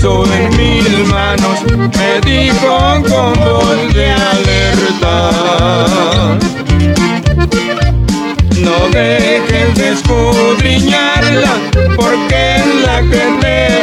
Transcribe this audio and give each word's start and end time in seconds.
puso 0.00 0.24
en 0.32 0.56
mis 0.56 1.08
manos, 1.08 1.60
me 1.76 2.20
dijo 2.20 3.02
con 3.08 3.32
voz 3.34 3.94
de 3.94 4.10
alerta. 4.10 5.30
No 8.56 8.88
dejes 8.92 9.74
de 9.74 9.88
escudriñarla, 9.90 11.54
porque 11.96 12.56
es 12.56 12.66
la 12.84 13.00
que 13.02 13.24
te 13.40 13.82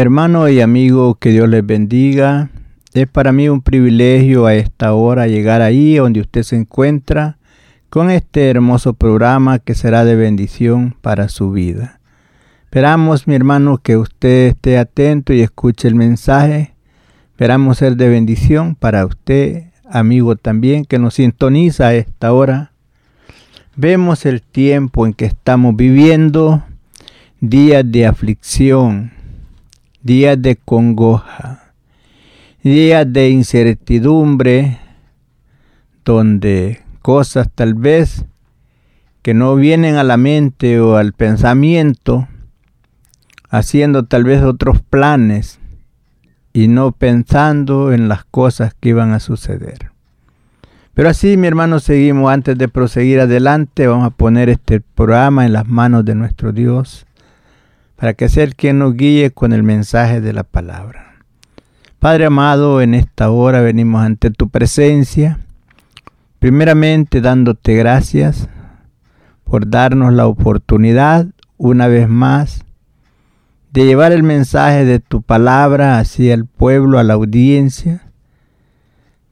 Hermano 0.00 0.48
y 0.48 0.62
amigo, 0.62 1.16
que 1.16 1.28
Dios 1.28 1.46
les 1.50 1.66
bendiga. 1.66 2.48
Es 2.94 3.06
para 3.06 3.32
mí 3.32 3.50
un 3.50 3.60
privilegio 3.60 4.46
a 4.46 4.54
esta 4.54 4.94
hora 4.94 5.26
llegar 5.26 5.60
ahí 5.60 5.96
donde 5.96 6.22
usted 6.22 6.42
se 6.42 6.56
encuentra 6.56 7.36
con 7.90 8.08
este 8.10 8.48
hermoso 8.48 8.94
programa 8.94 9.58
que 9.58 9.74
será 9.74 10.06
de 10.06 10.16
bendición 10.16 10.96
para 11.02 11.28
su 11.28 11.50
vida. 11.50 12.00
Esperamos, 12.64 13.28
mi 13.28 13.34
hermano, 13.34 13.76
que 13.76 13.98
usted 13.98 14.46
esté 14.46 14.78
atento 14.78 15.34
y 15.34 15.42
escuche 15.42 15.86
el 15.86 15.96
mensaje. 15.96 16.74
Esperamos 17.32 17.76
ser 17.76 17.96
de 17.96 18.08
bendición 18.08 18.76
para 18.76 19.04
usted, 19.04 19.64
amigo 19.84 20.34
también, 20.34 20.86
que 20.86 20.98
nos 20.98 21.12
sintoniza 21.12 21.88
a 21.88 21.94
esta 21.94 22.32
hora. 22.32 22.72
Vemos 23.76 24.24
el 24.24 24.40
tiempo 24.40 25.04
en 25.04 25.12
que 25.12 25.26
estamos 25.26 25.76
viviendo, 25.76 26.64
días 27.42 27.84
de 27.84 28.06
aflicción, 28.06 29.19
días 30.02 30.40
de 30.40 30.56
congoja, 30.56 31.72
días 32.62 33.10
de 33.12 33.30
incertidumbre, 33.30 34.78
donde 36.04 36.82
cosas 37.02 37.48
tal 37.54 37.74
vez 37.74 38.24
que 39.22 39.34
no 39.34 39.54
vienen 39.56 39.96
a 39.96 40.04
la 40.04 40.16
mente 40.16 40.80
o 40.80 40.96
al 40.96 41.12
pensamiento, 41.12 42.28
haciendo 43.50 44.04
tal 44.04 44.24
vez 44.24 44.42
otros 44.42 44.80
planes 44.80 45.58
y 46.52 46.68
no 46.68 46.92
pensando 46.92 47.92
en 47.92 48.08
las 48.08 48.24
cosas 48.24 48.74
que 48.78 48.90
iban 48.90 49.12
a 49.12 49.20
suceder. 49.20 49.90
Pero 50.94 51.08
así, 51.08 51.36
mi 51.36 51.46
hermano, 51.46 51.78
seguimos. 51.78 52.32
Antes 52.32 52.58
de 52.58 52.68
proseguir 52.68 53.20
adelante, 53.20 53.86
vamos 53.86 54.06
a 54.06 54.10
poner 54.10 54.48
este 54.48 54.80
programa 54.80 55.46
en 55.46 55.52
las 55.52 55.66
manos 55.68 56.04
de 56.04 56.14
nuestro 56.14 56.52
Dios 56.52 57.06
para 58.00 58.14
que 58.14 58.30
sea 58.30 58.44
el 58.44 58.56
quien 58.56 58.78
nos 58.78 58.94
guíe 58.94 59.30
con 59.30 59.52
el 59.52 59.62
mensaje 59.62 60.22
de 60.22 60.32
la 60.32 60.42
palabra. 60.42 61.18
Padre 61.98 62.24
amado, 62.24 62.80
en 62.80 62.94
esta 62.94 63.30
hora 63.30 63.60
venimos 63.60 64.02
ante 64.02 64.30
tu 64.30 64.48
presencia, 64.48 65.38
primeramente 66.38 67.20
dándote 67.20 67.74
gracias 67.74 68.48
por 69.44 69.68
darnos 69.68 70.14
la 70.14 70.26
oportunidad 70.26 71.26
una 71.58 71.88
vez 71.88 72.08
más 72.08 72.64
de 73.70 73.84
llevar 73.84 74.12
el 74.12 74.22
mensaje 74.22 74.86
de 74.86 74.98
tu 74.98 75.20
palabra 75.20 75.98
hacia 75.98 76.32
el 76.32 76.46
pueblo, 76.46 76.98
a 76.98 77.02
la 77.02 77.14
audiencia. 77.14 78.00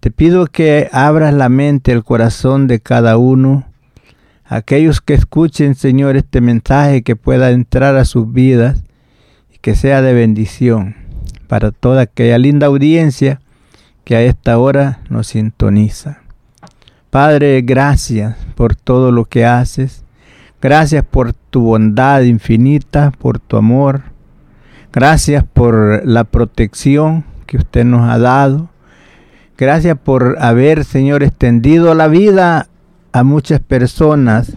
Te 0.00 0.10
pido 0.10 0.46
que 0.46 0.90
abras 0.92 1.32
la 1.32 1.48
mente, 1.48 1.90
el 1.90 2.04
corazón 2.04 2.66
de 2.66 2.80
cada 2.80 3.16
uno, 3.16 3.64
aquellos 4.48 5.00
que 5.00 5.14
escuchen, 5.14 5.74
Señor, 5.74 6.16
este 6.16 6.40
mensaje 6.40 7.02
que 7.02 7.16
pueda 7.16 7.50
entrar 7.50 7.96
a 7.96 8.04
sus 8.04 8.32
vidas 8.32 8.82
y 9.54 9.58
que 9.58 9.74
sea 9.74 10.02
de 10.02 10.14
bendición 10.14 10.96
para 11.46 11.70
toda 11.70 12.02
aquella 12.02 12.38
linda 12.38 12.66
audiencia 12.66 13.40
que 14.04 14.16
a 14.16 14.22
esta 14.22 14.58
hora 14.58 15.00
nos 15.10 15.28
sintoniza. 15.28 16.22
Padre, 17.10 17.62
gracias 17.62 18.36
por 18.54 18.74
todo 18.74 19.12
lo 19.12 19.24
que 19.26 19.44
haces. 19.44 20.04
Gracias 20.60 21.04
por 21.04 21.32
tu 21.32 21.60
bondad 21.60 22.22
infinita, 22.22 23.12
por 23.12 23.38
tu 23.38 23.56
amor. 23.56 24.02
Gracias 24.92 25.44
por 25.44 26.06
la 26.06 26.24
protección 26.24 27.24
que 27.46 27.58
usted 27.58 27.84
nos 27.84 28.08
ha 28.10 28.18
dado. 28.18 28.68
Gracias 29.56 29.96
por 29.98 30.36
haber, 30.40 30.84
Señor, 30.84 31.22
extendido 31.22 31.94
la 31.94 32.08
vida 32.08 32.68
a 33.18 33.24
muchas 33.24 33.60
personas 33.60 34.52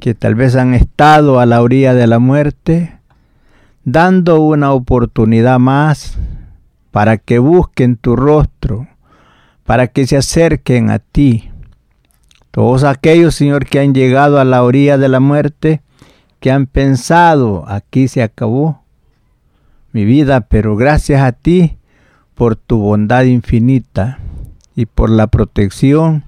que 0.00 0.14
tal 0.14 0.36
vez 0.36 0.54
han 0.54 0.74
estado 0.74 1.40
a 1.40 1.46
la 1.46 1.60
orilla 1.60 1.92
de 1.92 2.06
la 2.06 2.20
muerte, 2.20 2.98
dando 3.84 4.40
una 4.40 4.72
oportunidad 4.72 5.58
más 5.58 6.16
para 6.92 7.16
que 7.16 7.40
busquen 7.40 7.96
tu 7.96 8.14
rostro, 8.14 8.86
para 9.64 9.88
que 9.88 10.06
se 10.06 10.16
acerquen 10.16 10.90
a 10.90 11.00
ti. 11.00 11.50
Todos 12.52 12.84
aquellos, 12.84 13.34
Señor, 13.34 13.66
que 13.66 13.80
han 13.80 13.92
llegado 13.92 14.38
a 14.38 14.44
la 14.44 14.62
orilla 14.62 14.96
de 14.96 15.08
la 15.08 15.18
muerte, 15.18 15.82
que 16.38 16.52
han 16.52 16.66
pensado, 16.66 17.64
aquí 17.66 18.06
se 18.06 18.22
acabó 18.22 18.82
mi 19.92 20.04
vida, 20.04 20.42
pero 20.42 20.76
gracias 20.76 21.22
a 21.22 21.32
ti 21.32 21.76
por 22.36 22.54
tu 22.54 22.78
bondad 22.78 23.24
infinita 23.24 24.20
y 24.76 24.86
por 24.86 25.10
la 25.10 25.26
protección 25.26 26.27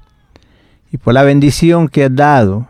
y 0.91 0.99
por 0.99 1.15
la 1.15 1.23
bendición 1.23 1.89
que 1.89 2.05
has 2.05 2.15
dado 2.15 2.69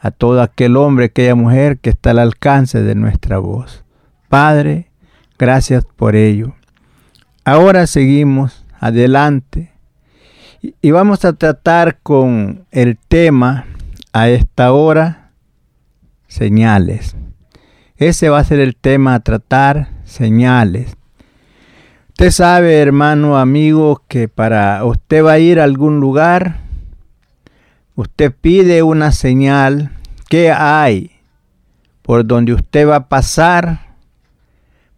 a 0.00 0.10
todo 0.10 0.42
aquel 0.42 0.76
hombre, 0.76 1.06
aquella 1.06 1.34
mujer 1.34 1.78
que 1.78 1.90
está 1.90 2.10
al 2.10 2.18
alcance 2.18 2.82
de 2.82 2.94
nuestra 2.94 3.38
voz. 3.38 3.84
Padre, 4.28 4.90
gracias 5.38 5.84
por 5.84 6.16
ello. 6.16 6.54
Ahora 7.44 7.86
seguimos 7.86 8.64
adelante 8.78 9.72
y 10.60 10.90
vamos 10.90 11.24
a 11.24 11.32
tratar 11.32 11.98
con 12.02 12.66
el 12.70 12.98
tema 13.08 13.66
a 14.12 14.28
esta 14.28 14.72
hora, 14.72 15.30
señales. 16.26 17.16
Ese 17.96 18.28
va 18.28 18.38
a 18.38 18.44
ser 18.44 18.60
el 18.60 18.76
tema 18.76 19.14
a 19.14 19.20
tratar, 19.20 19.88
señales. 20.04 20.96
Usted 22.10 22.30
sabe, 22.30 22.78
hermano, 22.80 23.38
amigo, 23.38 24.02
que 24.08 24.28
para 24.28 24.84
usted 24.84 25.24
va 25.24 25.32
a 25.32 25.38
ir 25.38 25.60
a 25.60 25.64
algún 25.64 26.00
lugar, 26.00 26.67
usted 27.98 28.32
pide 28.32 28.84
una 28.84 29.10
señal, 29.10 29.90
¿qué 30.28 30.52
hay? 30.52 31.10
Por 32.02 32.24
donde 32.24 32.52
usted 32.52 32.86
va 32.86 32.94
a 32.94 33.08
pasar 33.08 33.96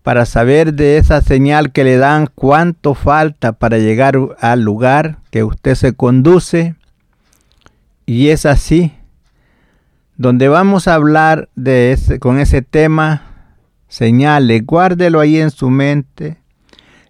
para 0.02 0.26
saber 0.26 0.74
de 0.74 0.98
esa 0.98 1.22
señal 1.22 1.72
que 1.72 1.82
le 1.82 1.96
dan 1.96 2.28
cuánto 2.34 2.92
falta 2.92 3.52
para 3.52 3.78
llegar 3.78 4.18
al 4.38 4.60
lugar 4.60 5.16
que 5.30 5.44
usted 5.44 5.76
se 5.76 5.94
conduce. 5.94 6.74
Y 8.04 8.28
es 8.28 8.44
así, 8.44 8.92
donde 10.18 10.48
vamos 10.48 10.86
a 10.86 10.94
hablar 10.94 11.48
de 11.54 11.92
ese, 11.92 12.18
con 12.18 12.38
ese 12.38 12.60
tema, 12.60 13.54
señales, 13.88 14.66
guárdelo 14.66 15.20
ahí 15.20 15.40
en 15.40 15.50
su 15.50 15.70
mente, 15.70 16.36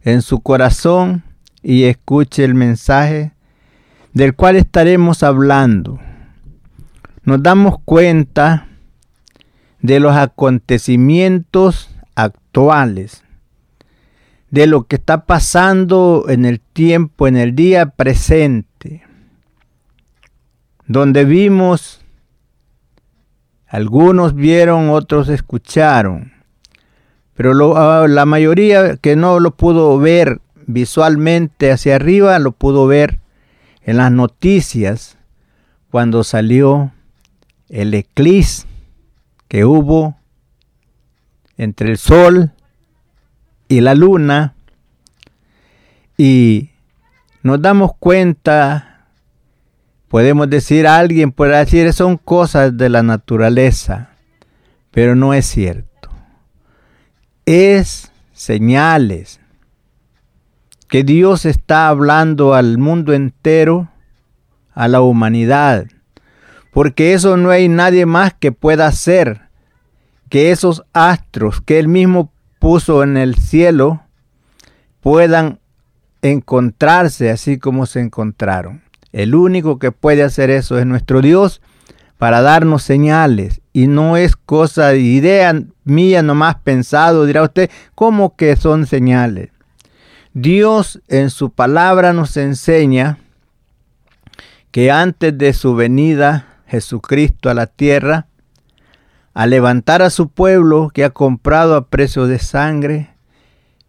en 0.03 0.23
su 0.23 0.41
corazón 0.41 1.25
y 1.65 1.83
escuche 1.83 2.45
el 2.45 2.55
mensaje 2.55 3.33
del 4.12 4.35
cual 4.35 4.57
estaremos 4.57 5.23
hablando. 5.23 5.99
Nos 7.23 7.43
damos 7.43 7.77
cuenta 7.85 8.67
de 9.81 10.01
los 10.01 10.17
acontecimientos 10.17 11.91
actuales, 12.15 13.25
de 14.51 14.67
lo 14.67 14.85
que 14.85 14.97
está 14.97 15.27
pasando 15.27 16.27
en 16.29 16.45
el 16.45 16.61
tiempo, 16.61 17.29
en 17.29 17.37
el 17.37 17.55
día 17.55 17.87
presente, 17.87 19.05
donde 20.87 21.25
vimos, 21.25 22.05
algunos 23.69 24.35
vieron, 24.35 24.91
otros 24.91 25.29
escucharon, 25.29 26.33
pero 27.35 27.77
ah, 27.77 28.09
la 28.09 28.27
mayoría 28.27 28.97
que 28.97 29.15
no 29.15 29.39
lo 29.39 29.53
pudo 29.53 29.97
ver 29.99 30.41
visualmente 30.67 31.71
hacia 31.71 31.95
arriba, 31.95 32.39
lo 32.39 32.53
pudo 32.53 32.87
ver 32.87 33.20
en 33.82 33.97
las 33.97 34.12
noticias 34.12 35.17
cuando 35.91 36.25
salió 36.25 36.93
el 37.69 37.94
eclipse 37.94 38.67
que 39.49 39.65
hubo 39.65 40.17
entre 41.56 41.91
el 41.91 41.99
sol 41.99 42.53
y 43.69 43.81
la 43.81 43.94
luna 43.94 44.55
y 46.17 46.71
nos 47.43 47.62
damos 47.62 47.93
cuenta, 47.99 49.06
podemos 50.09 50.50
decir, 50.50 50.87
alguien 50.87 51.33
puede 51.33 51.56
decir, 51.56 51.93
son 51.93 52.19
cosas 52.19 52.76
de 52.76 52.91
la 52.91 53.03
naturaleza, 53.03 54.11
pero 54.91 55.17
no 55.17 55.33
es 55.33 55.47
cierto. 55.47 56.11
Es 57.47 58.12
señales 58.33 59.41
que 60.91 61.05
Dios 61.05 61.47
está 61.47 61.89
hablando 61.89 62.53
al 62.53 62.77
mundo 62.77 63.13
entero, 63.13 63.89
a 64.75 64.89
la 64.89 65.01
humanidad, 65.01 65.87
porque 66.73 67.15
eso 67.15 67.37
no 67.37 67.51
hay 67.51 67.69
nadie 67.69 68.07
más 68.07 68.35
que 68.35 68.51
pueda 68.51 68.89
hacer 68.89 69.43
que 70.29 70.51
esos 70.51 70.85
astros 70.93 71.61
que 71.61 71.79
él 71.79 71.87
mismo 71.87 72.33
puso 72.59 73.03
en 73.05 73.17
el 73.17 73.37
cielo 73.37 74.03
puedan 75.01 75.61
encontrarse 76.23 77.31
así 77.31 77.59
como 77.59 77.87
se 77.87 78.01
encontraron. 78.01 78.83
El 79.13 79.35
único 79.35 79.79
que 79.79 79.93
puede 79.93 80.25
hacer 80.25 80.51
eso 80.51 80.79
es 80.79 80.87
nuestro 80.87 81.23
Dios 81.23 81.63
para 82.19 82.43
darnos 82.43 82.83
señales. 82.83 83.61
Y 83.73 83.87
no 83.87 84.17
es 84.17 84.37
cosa 84.37 84.89
de 84.89 85.01
idea 85.01 85.55
mía 85.85 86.23
nomás 86.23 86.57
pensado, 86.57 87.27
dirá 87.27 87.43
usted, 87.43 87.71
¿cómo 87.95 88.37
que 88.37 88.57
son 88.57 88.87
señales? 88.87 89.51
Dios 90.32 91.00
en 91.09 91.31
su 91.31 91.50
palabra 91.50 92.12
nos 92.12 92.37
enseña 92.37 93.19
que 94.71 94.93
antes 94.93 95.37
de 95.37 95.53
su 95.53 95.75
venida 95.75 96.47
Jesucristo 96.67 97.50
a 97.50 97.55
la 97.55 97.67
tierra, 97.67 98.27
a 99.35 99.47
levantar 99.47 100.03
a 100.03 100.11
su 100.11 100.29
pueblo 100.29 100.91
que 100.94 101.05
ha 101.05 101.11
comprado 101.11 101.75
a 101.75 101.88
precio 101.88 102.29
de 102.29 102.38
sangre, 102.38 103.11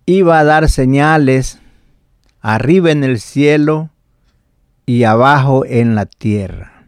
iba 0.07 0.39
a 0.39 0.43
dar 0.43 0.67
señales 0.67 1.59
arriba 2.41 2.89
en 2.89 3.03
el 3.03 3.19
cielo 3.19 3.91
y 4.87 5.03
abajo 5.03 5.63
en 5.65 5.94
la 5.94 6.07
tierra. 6.07 6.85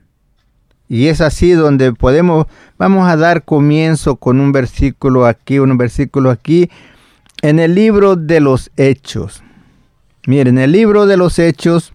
Y 0.89 1.07
es 1.07 1.21
así 1.21 1.51
donde 1.51 1.93
podemos, 1.93 2.47
vamos 2.79 3.07
a 3.07 3.17
dar 3.17 3.43
comienzo 3.43 4.15
con 4.15 4.39
un 4.39 4.51
versículo 4.51 5.27
aquí, 5.27 5.59
un 5.59 5.77
versículo 5.77 6.31
aquí, 6.31 6.69
en 7.43 7.59
el 7.59 7.75
libro 7.75 8.15
de 8.15 8.39
los 8.39 8.71
Hechos. 8.77 9.43
Miren, 10.25 10.57
el 10.57 10.71
libro 10.71 11.05
de 11.05 11.17
los 11.17 11.39
Hechos, 11.39 11.93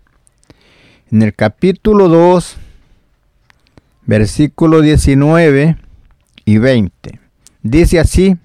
en 1.10 1.22
el 1.22 1.34
capítulo 1.34 2.08
2, 2.08 2.58
versículo 4.04 4.82
19, 4.82 5.78
y 6.44 6.58
20. 6.58 7.18
Dice 7.62 7.98
así, 7.98 8.36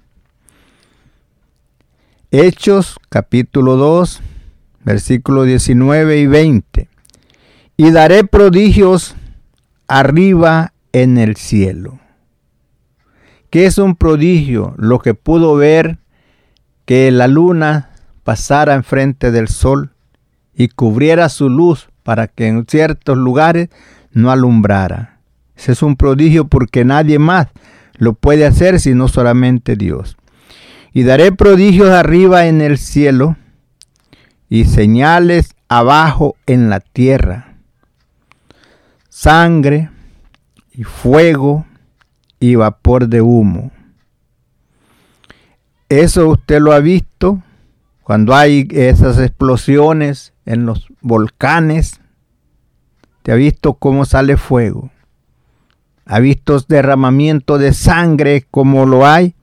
Hechos 2.32 2.98
capítulo 3.10 3.76
2, 3.76 4.22
versículo 4.86 5.44
19 5.44 6.20
y 6.20 6.28
20. 6.28 6.88
Y 7.76 7.92
daré 7.92 8.24
prodigios 8.24 9.16
arriba 9.90 10.72
en 10.94 11.18
el 11.18 11.36
cielo. 11.36 12.00
¿Qué 13.50 13.66
es 13.66 13.78
un 13.78 13.98
prodigio? 13.98 14.74
Lo 14.78 15.00
que 15.00 15.14
pudo 15.14 15.58
ver 15.58 15.98
que 16.86 17.12
la 17.12 17.28
luna 17.28 17.92
pasara 18.24 18.74
enfrente 18.74 19.32
del 19.32 19.48
sol 19.48 19.92
y 20.56 20.70
cubriera 20.70 21.30
su 21.30 21.50
luz 21.50 21.90
para 22.04 22.28
que 22.28 22.48
en 22.48 22.66
ciertos 22.68 23.18
lugares 23.18 23.70
no 24.12 24.32
alumbrara. 24.32 25.20
Ese 25.56 25.74
es 25.74 25.82
un 25.82 25.96
prodigio 25.96 26.48
porque 26.48 26.86
nadie 26.86 27.20
más 27.20 27.48
lo 27.96 28.14
puede 28.14 28.46
hacer 28.46 28.80
sino 28.80 29.08
solamente 29.08 29.76
Dios. 29.76 30.18
Y 30.94 31.04
daré 31.04 31.32
prodigios 31.32 31.90
arriba 31.90 32.46
en 32.46 32.62
el 32.62 32.78
cielo 32.78 33.36
y 34.50 34.66
señales 34.66 35.56
abajo 35.68 36.36
en 36.46 36.70
la 36.70 36.80
tierra. 36.80 37.56
Sangre 39.10 39.90
y 40.72 40.84
fuego 40.84 41.66
y 42.40 42.56
vapor 42.56 43.08
de 43.08 43.22
humo. 43.22 43.72
Eso 46.02 46.30
usted 46.30 46.60
lo 46.60 46.74
ha 46.74 46.80
visto 46.80 47.42
cuando 48.04 48.36
hay 48.36 48.68
esas 48.72 49.20
explosiones 49.20 50.34
en 50.46 50.66
los 50.66 50.88
volcanes. 51.02 52.00
Te 53.22 53.32
ha 53.32 53.36
visto 53.36 53.76
cómo 53.76 54.06
sale 54.06 54.38
fuego 54.38 54.92
ha 56.06 56.20
visto 56.20 56.60
derramamiento 56.68 57.58
de 57.58 57.74
sangre 57.74 58.46
como 58.50 58.86
lo 58.86 59.06
hay, 59.06 59.36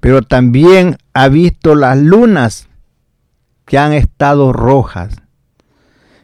pero 0.00 0.22
también 0.22 0.98
ha 1.12 1.28
visto 1.28 1.74
las 1.74 1.98
lunas 1.98 2.68
que 3.64 3.78
han 3.78 3.92
estado 3.92 4.52
rojas. 4.52 5.16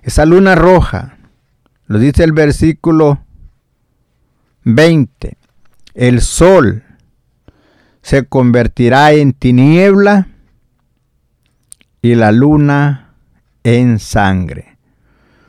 Esa 0.03 0.25
luna 0.25 0.55
roja, 0.55 1.19
lo 1.87 1.99
dice 1.99 2.25
el 2.25 2.33
versículo 2.33 3.21
20, 4.65 5.37
el 5.95 6.21
sol 6.21 6.85
se 8.03 8.27
convertirá 8.27 9.13
en 9.13 9.33
tiniebla 9.33 10.29
y 12.03 12.15
la 12.15 12.33
luna 12.33 13.15
en 13.63 13.99
sangre. 13.99 14.79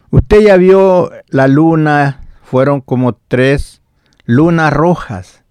Usted 0.10 0.42
ya 0.42 0.58
vio 0.58 1.12
la 1.30 1.48
luna, 1.48 2.22
fueron 2.44 2.82
como 2.82 3.14
tres 3.14 3.82
lunas 4.26 4.74
rojas 4.74 5.44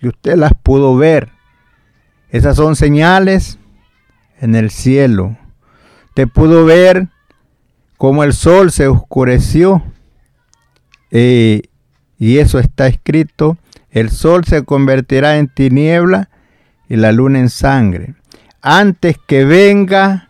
y 0.00 0.08
usted 0.08 0.36
las 0.36 0.52
pudo 0.54 0.96
ver. 0.96 1.30
Esas 2.30 2.56
son 2.56 2.76
señales 2.76 3.58
en 4.40 4.54
el 4.54 4.70
cielo. 4.70 5.36
Te 6.14 6.26
pudo 6.26 6.64
ver 6.64 7.08
como 7.98 8.24
el 8.24 8.32
sol 8.32 8.70
se 8.70 8.88
oscureció. 8.88 9.82
Eh, 11.10 11.62
y 12.18 12.38
eso 12.38 12.58
está 12.58 12.86
escrito. 12.86 13.58
El 13.90 14.10
sol 14.10 14.44
se 14.44 14.64
convertirá 14.64 15.36
en 15.36 15.48
tiniebla 15.48 16.30
y 16.88 16.96
la 16.96 17.12
luna 17.12 17.38
en 17.38 17.50
sangre. 17.50 18.14
Antes 18.60 19.16
que 19.26 19.44
venga 19.44 20.28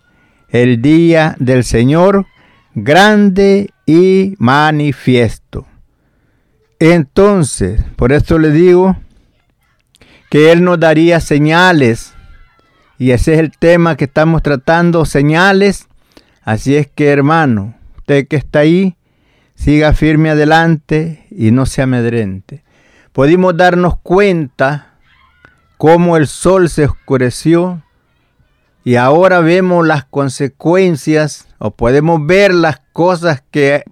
el 0.49 0.83
día 0.83 1.37
del 1.39 1.65
Señor 1.65 2.27
grande 2.75 3.71
y 3.87 4.35
manifiesto. 4.39 5.67
Entonces, 6.79 7.81
por 7.97 8.13
esto 8.13 8.39
le 8.39 8.51
digo 8.51 8.97
que 10.31 10.53
Él 10.53 10.63
nos 10.63 10.79
daría 10.79 11.21
señales. 11.21 12.15
Y 12.99 13.13
ese 13.13 13.35
es 13.35 13.41
el 13.41 13.53
tema 13.57 13.97
que 13.97 14.05
estamos 14.05 14.43
tratando, 14.43 15.05
señales. 15.05 15.89
Así 16.43 16.77
es 16.77 16.87
que 16.87 17.09
hermano, 17.09 17.75
usted 17.99 18.27
que 18.27 18.37
está 18.37 18.61
ahí, 18.61 18.97
siga 19.55 19.93
firme 19.93 20.31
adelante 20.31 21.27
y 21.31 21.51
no 21.51 21.67
se 21.67 21.83
amedrente. 21.83 22.65
Pudimos 23.13 23.57
darnos 23.57 23.99
cuenta 23.99 24.88
cómo 25.79 26.17
el 26.17 26.27
sol 26.27 26.69
se 26.69 26.85
oscureció 26.85 27.83
y 28.85 28.97
ahora 28.97 29.41
vemos 29.41 29.87
las 29.87 30.05
consecuencias 30.05 31.47
o 31.59 31.71
podemos 31.71 32.27
ver 32.27 32.53
las 32.53 32.81
cosas 32.93 33.43
que 33.51 33.85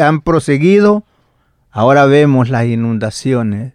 han 0.00 0.20
proseguido. 0.20 1.04
Ahora 1.70 2.06
vemos 2.06 2.50
las 2.50 2.66
inundaciones, 2.66 3.72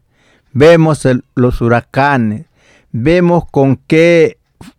vemos 0.53 1.05
los 1.35 1.61
huracanes, 1.61 2.45
vemos 2.91 3.43
con 3.49 3.75
qué 3.75 4.37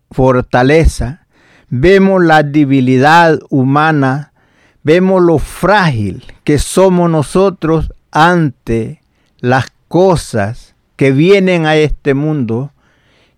fortaleza, 0.09 1.27
vemos 1.69 2.23
la 2.23 2.41
debilidad 2.41 3.37
humana, 3.49 4.33
vemos 4.81 5.21
lo 5.21 5.37
frágil 5.37 6.23
que 6.43 6.57
somos 6.57 7.11
nosotros 7.11 7.93
ante 8.11 9.01
las 9.39 9.67
cosas 9.87 10.70
que 11.01 11.11
vienen 11.11 11.65
a 11.65 11.77
este 11.77 12.13
mundo. 12.13 12.73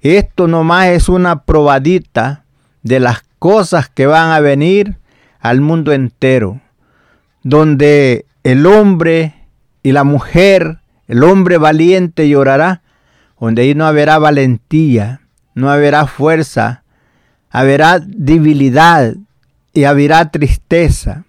Esto 0.01 0.49
nomás 0.49 0.87
es 0.87 1.07
una 1.07 1.43
probadita 1.43 2.43
de 2.81 2.99
las 2.99 3.23
cosas 3.39 3.87
que 3.87 4.05
van 4.05 4.31
a 4.31 4.41
venir 4.41 4.97
al 5.39 5.61
mundo 5.61 5.93
entero, 5.93 6.59
donde 7.41 8.25
el 8.43 8.65
hombre 8.65 9.47
y 9.81 9.93
la 9.93 10.03
mujer, 10.03 10.79
el 11.07 11.23
hombre 11.23 11.57
valiente 11.57 12.27
llorará, 12.27 12.81
donde 13.39 13.61
ahí 13.61 13.75
no 13.75 13.85
habrá 13.85 14.19
valentía, 14.19 15.21
no 15.55 15.71
habrá 15.71 16.05
fuerza, 16.05 16.83
habrá 17.49 17.99
debilidad 17.99 19.15
y 19.73 19.85
habrá 19.85 20.31
tristeza. 20.31 21.23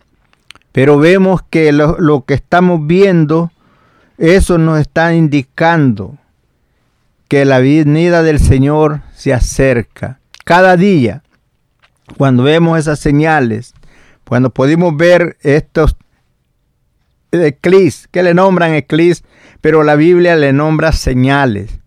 Pero 0.73 0.99
vemos 0.99 1.43
que 1.49 1.71
lo, 1.71 1.97
lo 2.01 2.25
que 2.25 2.35
estamos 2.35 2.85
viendo, 2.89 3.53
eso 4.19 4.59
nos 4.59 4.81
está 4.81 5.15
indicando 5.15 6.19
que 7.35 7.45
la 7.45 7.59
venida 7.59 8.23
del 8.23 8.39
Señor 8.39 9.01
se 9.13 9.35
acerca. 9.35 10.21
Cada 10.45 10.77
día, 10.77 11.25
cuando 12.17 12.45
vemos 12.45 12.79
esas 12.79 13.01
señales, 13.01 13.75
cuando 14.25 14.51
podemos 14.51 14.97
ver 14.97 15.37
estos 15.43 15.97
eclis, 17.33 18.07
que 18.13 18.23
le 18.23 18.35
nombran 18.35 18.75
eclis, 18.75 19.25
pero 19.61 19.83
la 19.83 19.97
Biblia 19.97 20.37
le 20.37 20.53
nombra 20.53 20.93
señales 20.93 21.81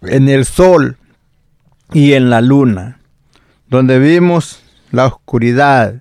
en 0.00 0.30
el 0.30 0.46
sol 0.46 0.96
y 1.92 2.14
en 2.14 2.30
la 2.30 2.40
luna, 2.40 3.00
donde 3.68 3.98
vimos 3.98 4.62
la 4.90 5.04
oscuridad. 5.04 5.96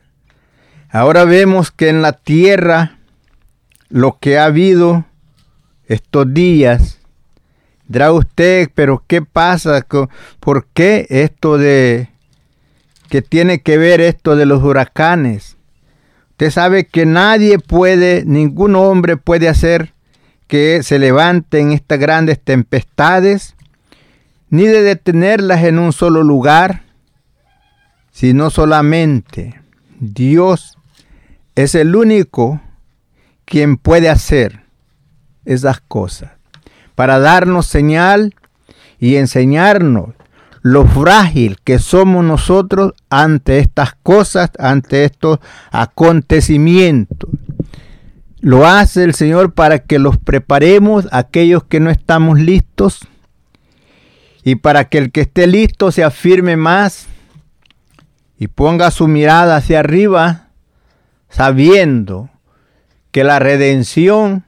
Ahora 0.90 1.26
vemos 1.26 1.72
que 1.72 1.90
en 1.90 2.02
la 2.02 2.14
tierra 2.14 3.00
lo 3.90 4.18
que 4.18 4.38
ha 4.38 4.46
habido 4.46 5.04
estos 5.88 6.34
días, 6.34 7.02
dirá 7.88 8.12
usted, 8.12 8.70
pero 8.74 9.04
¿qué 9.08 9.22
pasa? 9.22 9.86
¿Por 10.40 10.68
qué 10.74 11.06
esto 11.10 11.58
de 11.58 12.10
que 13.10 13.22
tiene 13.22 13.62
que 13.62 13.78
ver 13.78 14.02
esto 14.02 14.36
de 14.36 14.46
los 14.46 14.64
huracanes? 14.64 15.58
Usted 16.32 16.50
sabe 16.50 16.86
que 16.86 17.06
nadie 17.06 17.60
puede, 17.60 18.24
ningún 18.26 18.76
hombre 18.76 19.18
puede 19.18 19.48
hacer 19.48 19.94
que 20.48 20.84
se 20.84 21.00
levanten 21.00 21.72
estas 21.72 22.00
grandes 22.00 22.40
tempestades 22.40 23.56
ni 24.50 24.66
de 24.66 24.84
detenerlas 24.84 25.64
en 25.64 25.80
un 25.80 25.94
solo 25.94 26.24
lugar, 26.24 26.84
sino 28.12 28.50
solamente 28.50 29.60
Dios 30.00 30.78
es 31.56 31.76
el 31.76 31.96
único 31.96 32.62
quien 33.46 33.78
puede 33.78 34.10
hacer 34.10 34.64
esas 35.46 35.82
cosas, 35.82 36.32
para 36.96 37.20
darnos 37.20 37.66
señal 37.66 38.36
y 39.00 39.16
enseñarnos 39.16 40.10
lo 40.64 40.86
frágil 40.88 41.58
que 41.64 41.78
somos 41.78 42.24
nosotros 42.24 42.94
ante 43.10 43.60
estas 43.60 43.96
cosas, 44.02 44.50
ante 44.58 45.04
estos 45.04 45.40
acontecimientos. 45.72 47.30
Lo 48.40 48.66
hace 48.66 49.04
el 49.04 49.14
Señor 49.14 49.54
para 49.54 49.80
que 49.80 50.00
los 50.00 50.18
preparemos, 50.18 51.08
aquellos 51.12 51.66
que 51.66 51.82
no 51.82 51.90
estamos 51.90 52.40
listos, 52.40 53.02
y 54.44 54.56
para 54.56 54.86
que 54.86 54.98
el 54.98 55.12
que 55.12 55.22
esté 55.22 55.48
listo 55.48 55.92
se 55.92 56.04
afirme 56.04 56.58
más 56.58 57.08
y 58.38 58.48
ponga 58.48 58.92
su 58.92 59.08
mirada 59.08 59.58
hacia 59.58 59.80
arriba, 59.80 60.48
sabiendo 61.30 62.30
que 63.12 63.24
la 63.24 63.40
redención, 63.40 64.44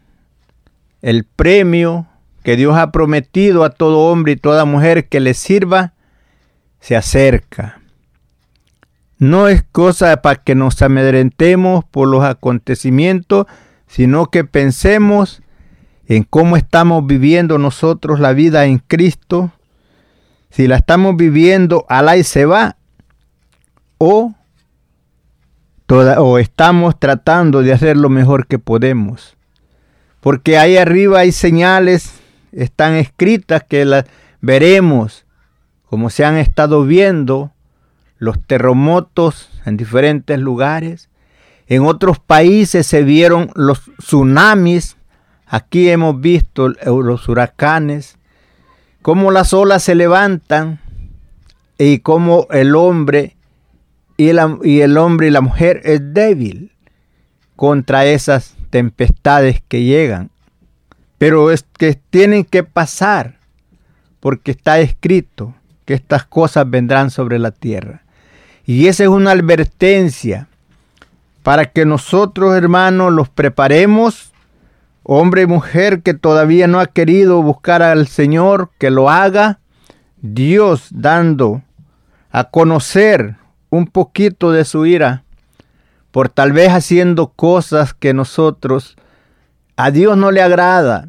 el 1.02 1.24
premio 1.24 2.08
que 2.46 2.56
Dios 2.56 2.78
ha 2.78 2.92
prometido 2.92 3.64
a 3.64 3.72
todo 3.72 4.02
hombre 4.02 4.34
y 4.34 4.36
toda 4.36 4.66
mujer 4.66 5.10
que 5.10 5.20
le 5.20 5.34
sirva, 5.34 5.94
se 6.80 6.96
acerca. 6.96 7.82
No 9.18 9.48
es 9.48 9.64
cosa 9.64 10.22
para 10.22 10.44
que 10.44 10.54
nos 10.54 10.80
amedrentemos 10.84 11.84
por 11.86 12.08
los 12.08 12.24
acontecimientos, 12.24 13.48
sino 13.88 14.28
que 14.28 14.44
pensemos 14.44 15.42
en 16.06 16.22
cómo 16.22 16.56
estamos 16.56 17.08
viviendo 17.08 17.58
nosotros 17.58 18.20
la 18.20 18.34
vida 18.34 18.66
en 18.66 18.78
Cristo 18.78 19.52
si 20.52 20.68
la 20.68 20.76
estamos 20.76 21.18
viviendo 21.18 21.88
al 21.90 22.16
y 22.16 22.24
se 22.24 22.46
va 22.46 22.78
o, 23.98 24.36
o 25.90 26.38
estamos 26.38 27.00
tratando 27.00 27.64
de 27.64 27.74
hacer 27.74 27.98
lo 27.98 28.10
mejor 28.10 28.46
que 28.46 28.60
podemos. 28.60 29.36
Porque 30.22 30.60
ahí 30.60 30.78
arriba 30.78 31.20
hay 31.20 31.32
señales, 31.32 32.15
están 32.56 32.94
escritas 32.94 33.64
que 33.64 33.86
las 33.86 34.06
veremos, 34.42 35.26
como 35.86 36.10
se 36.10 36.26
han 36.26 36.38
estado 36.38 36.84
viendo 36.86 37.52
los 38.18 38.42
terremotos 38.42 39.50
en 39.66 39.78
diferentes 39.78 40.40
lugares. 40.40 41.10
En 41.68 41.84
otros 41.86 42.20
países 42.20 42.88
se 42.88 43.04
vieron 43.04 43.52
los 43.56 43.82
tsunamis. 44.00 44.98
Aquí 45.46 45.90
hemos 45.90 46.20
visto 46.20 46.70
los 46.70 47.28
huracanes 47.28 48.18
cómo 49.06 49.30
las 49.30 49.54
olas 49.54 49.84
se 49.84 49.94
levantan 49.94 50.80
y 51.78 52.00
cómo 52.00 52.48
el 52.50 52.76
hombre 52.76 53.36
y, 54.18 54.32
y 54.64 54.82
el 54.82 54.98
hombre 54.98 55.28
y 55.28 55.30
la 55.30 55.42
mujer 55.42 55.80
es 55.84 56.12
débil 56.12 56.72
contra 57.56 58.08
esas 58.08 58.56
tempestades 58.72 59.62
que 59.68 59.84
llegan. 59.84 60.32
Pero 61.18 61.52
es 61.52 61.66
que 61.78 62.00
tienen 62.10 62.44
que 62.44 62.64
pasar 62.64 63.40
porque 64.20 64.52
está 64.52 64.80
escrito 64.80 65.56
que 65.86 65.94
estas 65.94 66.26
cosas 66.26 66.70
vendrán 66.70 67.12
sobre 67.12 67.40
la 67.40 67.52
tierra. 67.52 68.04
Y 68.66 68.88
esa 68.88 69.04
es 69.04 69.10
una 69.10 69.32
advertencia 69.32 70.48
para 71.44 71.66
que 71.68 71.86
nosotros, 71.86 72.56
hermanos, 72.56 73.14
los 73.14 73.30
preparemos 73.30 74.32
hombre 75.04 75.44
y 75.44 75.46
mujer 75.46 76.02
que 76.02 76.16
todavía 76.16 76.68
no 76.68 76.80
ha 76.80 76.88
querido 76.88 77.44
buscar 77.44 77.84
al 77.84 78.08
Señor, 78.08 78.72
que 78.80 78.90
lo 78.90 79.12
haga, 79.12 79.60
Dios 80.22 80.88
dando 80.90 81.62
a 82.32 82.46
conocer 82.46 83.36
un 83.70 83.86
poquito 83.86 84.52
de 84.52 84.66
su 84.66 84.88
ira, 84.88 85.24
por 86.10 86.30
tal 86.30 86.52
vez 86.52 86.70
haciendo 86.70 87.28
cosas 87.28 87.94
que 87.94 88.16
nosotros 88.16 88.98
a 89.76 89.92
Dios 89.92 90.18
no 90.18 90.32
le 90.32 90.42
agrada, 90.42 91.08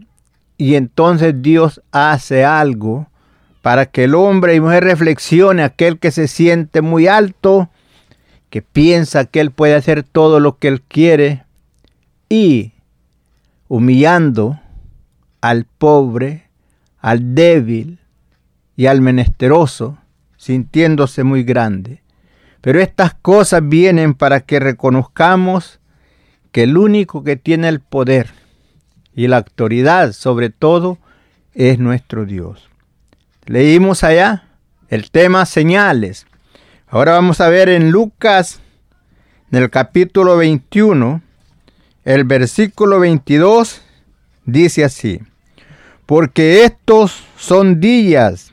y 0.59 0.75
entonces 0.75 1.35
Dios 1.43 1.83
hace 1.93 2.45
algo 2.45 3.09
para 3.63 3.87
que 3.87 4.05
el 4.05 4.15
hombre 4.15 4.55
y 4.55 4.61
mujer 4.61 4.85
reflexione, 4.85 5.63
aquel 5.63 5.99
que 5.99 6.11
se 6.11 6.29
siente 6.29 6.83
muy 6.83 7.09
alto, 7.09 7.69
que 8.49 8.63
piensa 8.63 9.25
que 9.25 9.41
él 9.41 9.51
puede 9.51 9.75
hacer 9.75 10.03
todo 10.03 10.41
lo 10.41 10.59
que 10.59 10.69
él 10.69 10.83
quiere, 10.83 11.45
y 12.29 12.73
humillando 13.69 14.61
al 15.41 15.65
pobre, 15.65 16.49
al 17.01 17.35
débil 17.35 17.99
y 18.77 18.87
al 18.87 19.01
menesteroso, 19.01 19.99
sintiéndose 20.37 21.25
muy 21.25 21.43
grande. 21.43 22.03
Pero 22.61 22.81
estas 22.81 23.15
cosas 23.15 23.63
vienen 23.69 24.15
para 24.15 24.41
que 24.41 24.59
reconozcamos 24.59 25.81
que 26.53 26.65
el 26.65 26.77
único 26.77 27.23
que 27.23 27.37
tiene 27.37 27.69
el 27.69 27.81
poder 27.81 28.29
y 29.17 29.27
la 29.27 29.39
autoridad 29.39 30.13
sobre 30.13 30.51
todo 30.51 30.99
es 31.55 31.79
nuestro 31.81 32.27
Dios. 32.27 32.69
Leímos 33.47 34.05
allá 34.05 34.45
el 34.89 35.11
tema 35.11 35.47
señales. 35.47 36.27
Ahora 36.87 37.13
vamos 37.13 37.41
a 37.41 37.49
ver 37.49 37.71
en 37.71 37.91
Lucas, 37.91 38.61
en 39.51 39.63
el 39.63 39.71
capítulo 39.71 40.37
21, 40.37 41.23
el 42.05 42.25
versículo 42.25 43.01
22 43.01 43.83
dice 44.45 44.85
así, 44.85 45.21
porque 46.05 46.65
estos 46.65 47.25
son 47.37 47.81
días 47.81 48.53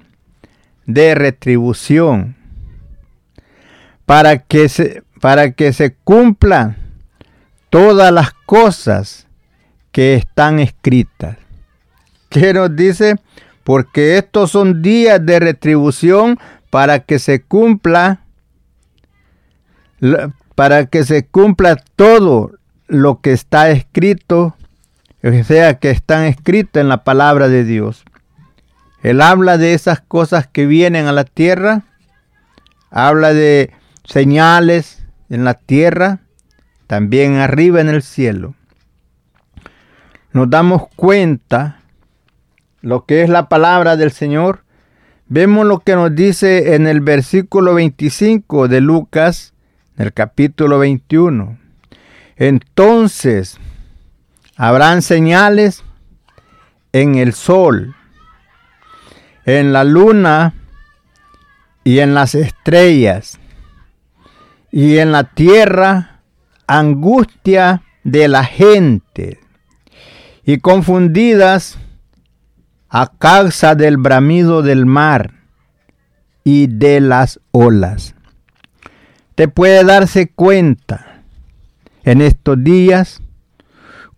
de 0.85 1.13
retribución 1.13 2.35
para 4.05 4.39
que 4.39 4.69
se, 4.69 5.03
para 5.19 5.51
que 5.51 5.73
se 5.73 5.93
cumplan 5.93 6.77
todas 7.69 8.11
las 8.11 8.31
cosas 8.45 9.22
que 9.93 10.15
están 10.15 10.59
escritas. 10.59 11.37
¿Qué 12.27 12.53
nos 12.53 12.75
dice? 12.75 13.15
Porque 13.63 14.17
estos 14.17 14.51
son 14.51 14.81
días 14.81 15.25
de 15.25 15.39
retribución 15.39 16.37
para 16.69 16.99
que 16.99 17.19
se 17.19 17.41
cumpla 17.43 18.19
para 20.55 20.85
que 20.87 21.03
se 21.05 21.25
cumpla 21.25 21.77
todo 21.95 22.51
lo 22.87 23.21
que 23.21 23.31
está 23.31 23.69
escrito, 23.69 24.55
o 25.23 25.43
sea, 25.43 25.79
que 25.79 25.91
están 25.91 26.25
escritos 26.25 26.81
en 26.81 26.89
la 26.89 27.03
palabra 27.03 27.47
de 27.47 27.63
Dios. 27.63 28.03
Él 29.01 29.21
habla 29.21 29.57
de 29.57 29.73
esas 29.73 30.01
cosas 30.01 30.47
que 30.47 30.65
vienen 30.65 31.07
a 31.07 31.11
la 31.11 31.23
tierra, 31.23 31.83
habla 32.91 33.33
de 33.33 33.71
señales 34.03 35.05
en 35.29 35.45
la 35.45 35.53
tierra, 35.53 36.19
también 36.87 37.37
arriba 37.37 37.79
en 37.79 37.89
el 37.89 38.03
cielo. 38.03 38.55
Nos 40.33 40.49
damos 40.49 40.87
cuenta 40.95 41.79
lo 42.81 43.05
que 43.05 43.21
es 43.21 43.29
la 43.29 43.49
palabra 43.49 43.95
del 43.97 44.11
Señor. 44.11 44.63
Vemos 45.27 45.63
lo 45.67 45.81
que 45.81 45.95
nos 45.95 46.15
dice 46.15 46.73
en 46.73 46.87
el 46.87 47.01
versículo 47.01 47.75
25 47.75 48.67
de 48.67 48.81
Lucas, 48.81 49.53
en 49.95 50.07
el 50.07 50.13
capítulo 50.13 50.79
21. 50.79 51.59
Entonces 52.35 53.59
habrán 54.55 55.03
señales 55.03 55.83
en 56.93 57.13
el 57.13 57.33
sol, 57.33 57.95
en 59.45 59.71
la 59.71 59.83
luna 59.83 60.55
y 61.83 61.99
en 61.99 62.15
las 62.15 62.33
estrellas, 62.33 63.39
y 64.71 64.97
en 64.97 65.11
la 65.11 65.25
tierra 65.25 66.21
angustia 66.65 67.83
de 68.03 68.27
la 68.27 68.43
gente, 68.43 69.42
y 70.45 70.59
confundidas 70.59 71.77
a 72.89 73.11
causa 73.17 73.75
del 73.75 73.97
bramido 73.97 74.61
del 74.61 74.85
mar 74.85 75.33
y 76.43 76.67
de 76.67 76.99
las 76.99 77.39
olas. 77.51 78.15
Te 79.35 79.47
puede 79.47 79.83
darse 79.83 80.27
cuenta 80.27 81.23
en 82.03 82.21
estos 82.21 82.63
días 82.63 83.21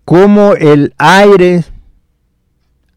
cómo 0.03 0.53
el 0.55 0.93
aire 0.97 1.63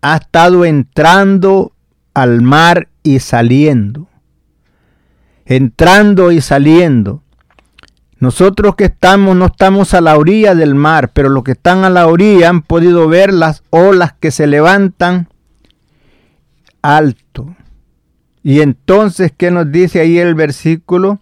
ha 0.00 0.16
estado 0.16 0.64
entrando 0.64 1.72
al 2.14 2.42
mar 2.42 2.88
y 3.02 3.20
saliendo. 3.20 4.08
Entrando 5.44 6.32
y 6.32 6.40
saliendo. 6.40 7.22
Nosotros 8.20 8.74
que 8.74 8.86
estamos, 8.86 9.36
no 9.36 9.46
estamos 9.46 9.94
a 9.94 10.00
la 10.00 10.16
orilla 10.16 10.54
del 10.54 10.74
mar, 10.74 11.10
pero 11.12 11.28
los 11.28 11.44
que 11.44 11.52
están 11.52 11.84
a 11.84 11.90
la 11.90 12.08
orilla 12.08 12.48
han 12.48 12.62
podido 12.62 13.08
ver 13.08 13.32
las 13.32 13.62
olas 13.70 14.12
que 14.18 14.32
se 14.32 14.48
levantan 14.48 15.28
alto. 16.82 17.54
Y 18.42 18.60
entonces, 18.60 19.32
¿qué 19.36 19.50
nos 19.50 19.70
dice 19.70 20.00
ahí 20.00 20.18
el 20.18 20.34
versículo? 20.34 21.20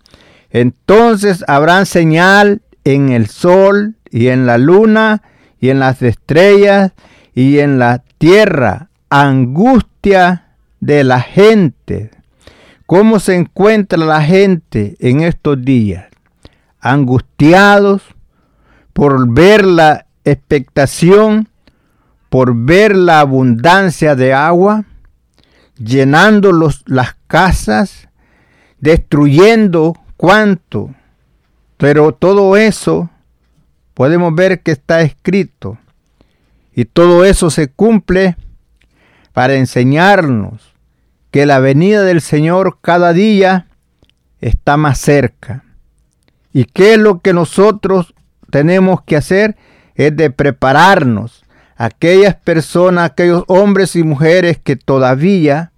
Entonces 0.51 1.45
habrán 1.49 1.85
señal 1.85 2.63
en 2.85 3.11
el 3.11 3.27
sol 3.27 3.97
y 4.11 4.29
en 4.29 4.47
la 4.47 4.57
luna 4.57 5.23
y 5.61 5.69
en 5.69 5.81
las 5.81 6.01
estrellas 6.01 6.93
y 7.35 7.59
en 7.59 7.79
la 7.79 8.03
tierra, 8.17 8.89
angustia 9.11 10.55
de 10.81 11.05
la 11.05 11.21
gente. 11.21 12.11
¿Cómo 12.87 13.19
se 13.19 13.35
encuentra 13.35 13.99
la 13.99 14.23
gente 14.23 14.97
en 15.01 15.21
estos 15.21 15.63
días? 15.63 16.07
Angustiados 16.93 18.03
por 18.93 19.29
ver 19.29 19.65
la 19.65 20.07
expectación, 20.25 21.49
por 22.29 22.55
ver 22.55 22.97
la 22.97 23.21
abundancia 23.21 24.15
de 24.15 24.33
agua, 24.33 24.85
llenando 25.79 26.53
los, 26.53 26.83
las 26.87 27.17
casas, 27.27 28.09
destruyendo 28.79 29.95
cuánto. 30.17 30.95
Pero 31.77 32.13
todo 32.13 32.57
eso 32.57 33.11
podemos 33.95 34.35
ver 34.35 34.61
que 34.61 34.73
está 34.73 35.03
escrito. 35.03 35.79
Y 36.75 36.85
todo 36.85 37.25
eso 37.25 37.51
se 37.51 37.69
cumple 37.69 38.37
para 39.33 39.55
enseñarnos 39.55 40.73
que 41.31 41.45
la 41.45 41.59
venida 41.59 42.03
del 42.03 42.23
Señor 42.23 42.79
cada 42.81 43.13
día 43.13 43.67
está 44.41 44.79
más 44.79 44.99
cerca. 44.99 45.66
¿Y 46.57 46.65
qué 46.65 46.95
es 46.95 46.99
lo 46.99 47.19
que 47.19 47.35
nosotros 47.35 48.15
tenemos 48.49 49.03
que 49.03 49.19
hacer? 49.19 49.57
Es 49.95 50.17
de 50.17 50.31
prepararnos. 50.31 51.45
Aquellas 51.77 52.35
personas, 52.35 53.11
aquellos 53.11 53.45
hombres 53.47 53.95
y 53.95 54.03
mujeres 54.03 54.59
que 54.65 54.75
todavía 54.75 55.73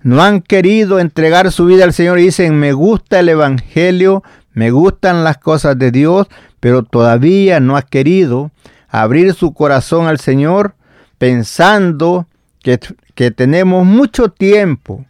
no 0.00 0.22
han 0.22 0.40
querido 0.40 1.00
entregar 1.00 1.50
su 1.50 1.66
vida 1.66 1.82
al 1.82 1.92
Señor 1.92 2.20
y 2.20 2.26
dicen, 2.26 2.54
me 2.54 2.72
gusta 2.72 3.18
el 3.18 3.30
Evangelio, 3.30 4.22
me 4.52 4.70
gustan 4.70 5.24
las 5.24 5.38
cosas 5.38 5.76
de 5.76 5.90
Dios, 5.90 6.28
pero 6.60 6.84
todavía 6.84 7.58
no 7.58 7.76
ha 7.76 7.82
querido 7.82 8.52
abrir 8.88 9.34
su 9.34 9.52
corazón 9.52 10.06
al 10.06 10.20
Señor 10.20 10.76
pensando 11.18 12.28
que, 12.62 12.78
que 13.16 13.32
tenemos 13.32 13.84
mucho 13.84 14.28
tiempo 14.28 15.04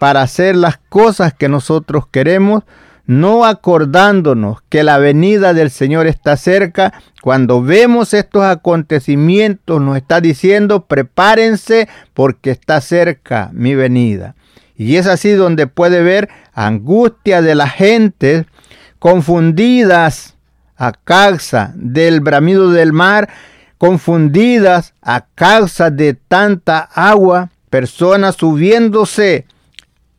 para 0.00 0.22
hacer 0.22 0.56
las 0.56 0.78
cosas 0.78 1.32
que 1.32 1.48
nosotros 1.48 2.08
queremos, 2.10 2.64
no 3.08 3.46
acordándonos 3.46 4.58
que 4.68 4.82
la 4.82 4.98
venida 4.98 5.54
del 5.54 5.70
Señor 5.70 6.06
está 6.06 6.36
cerca. 6.36 6.92
Cuando 7.22 7.62
vemos 7.62 8.12
estos 8.12 8.44
acontecimientos 8.44 9.80
nos 9.80 9.96
está 9.96 10.20
diciendo, 10.20 10.84
prepárense 10.84 11.88
porque 12.12 12.50
está 12.50 12.82
cerca 12.82 13.48
mi 13.54 13.74
venida. 13.74 14.34
Y 14.76 14.96
es 14.96 15.06
así 15.06 15.30
donde 15.30 15.66
puede 15.66 16.02
ver 16.02 16.28
angustia 16.52 17.40
de 17.40 17.54
la 17.54 17.66
gente 17.66 18.44
confundidas 18.98 20.34
a 20.76 20.92
causa 20.92 21.72
del 21.76 22.20
bramido 22.20 22.70
del 22.72 22.92
mar, 22.92 23.30
confundidas 23.78 24.92
a 25.00 25.24
causa 25.34 25.88
de 25.88 26.12
tanta 26.12 26.80
agua, 26.80 27.48
personas 27.70 28.36
subiéndose 28.36 29.46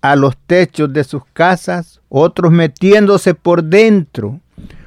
a 0.01 0.15
los 0.15 0.37
techos 0.37 0.91
de 0.93 1.03
sus 1.03 1.23
casas, 1.33 2.01
otros 2.09 2.51
metiéndose 2.51 3.33
por 3.33 3.63
dentro, 3.63 4.39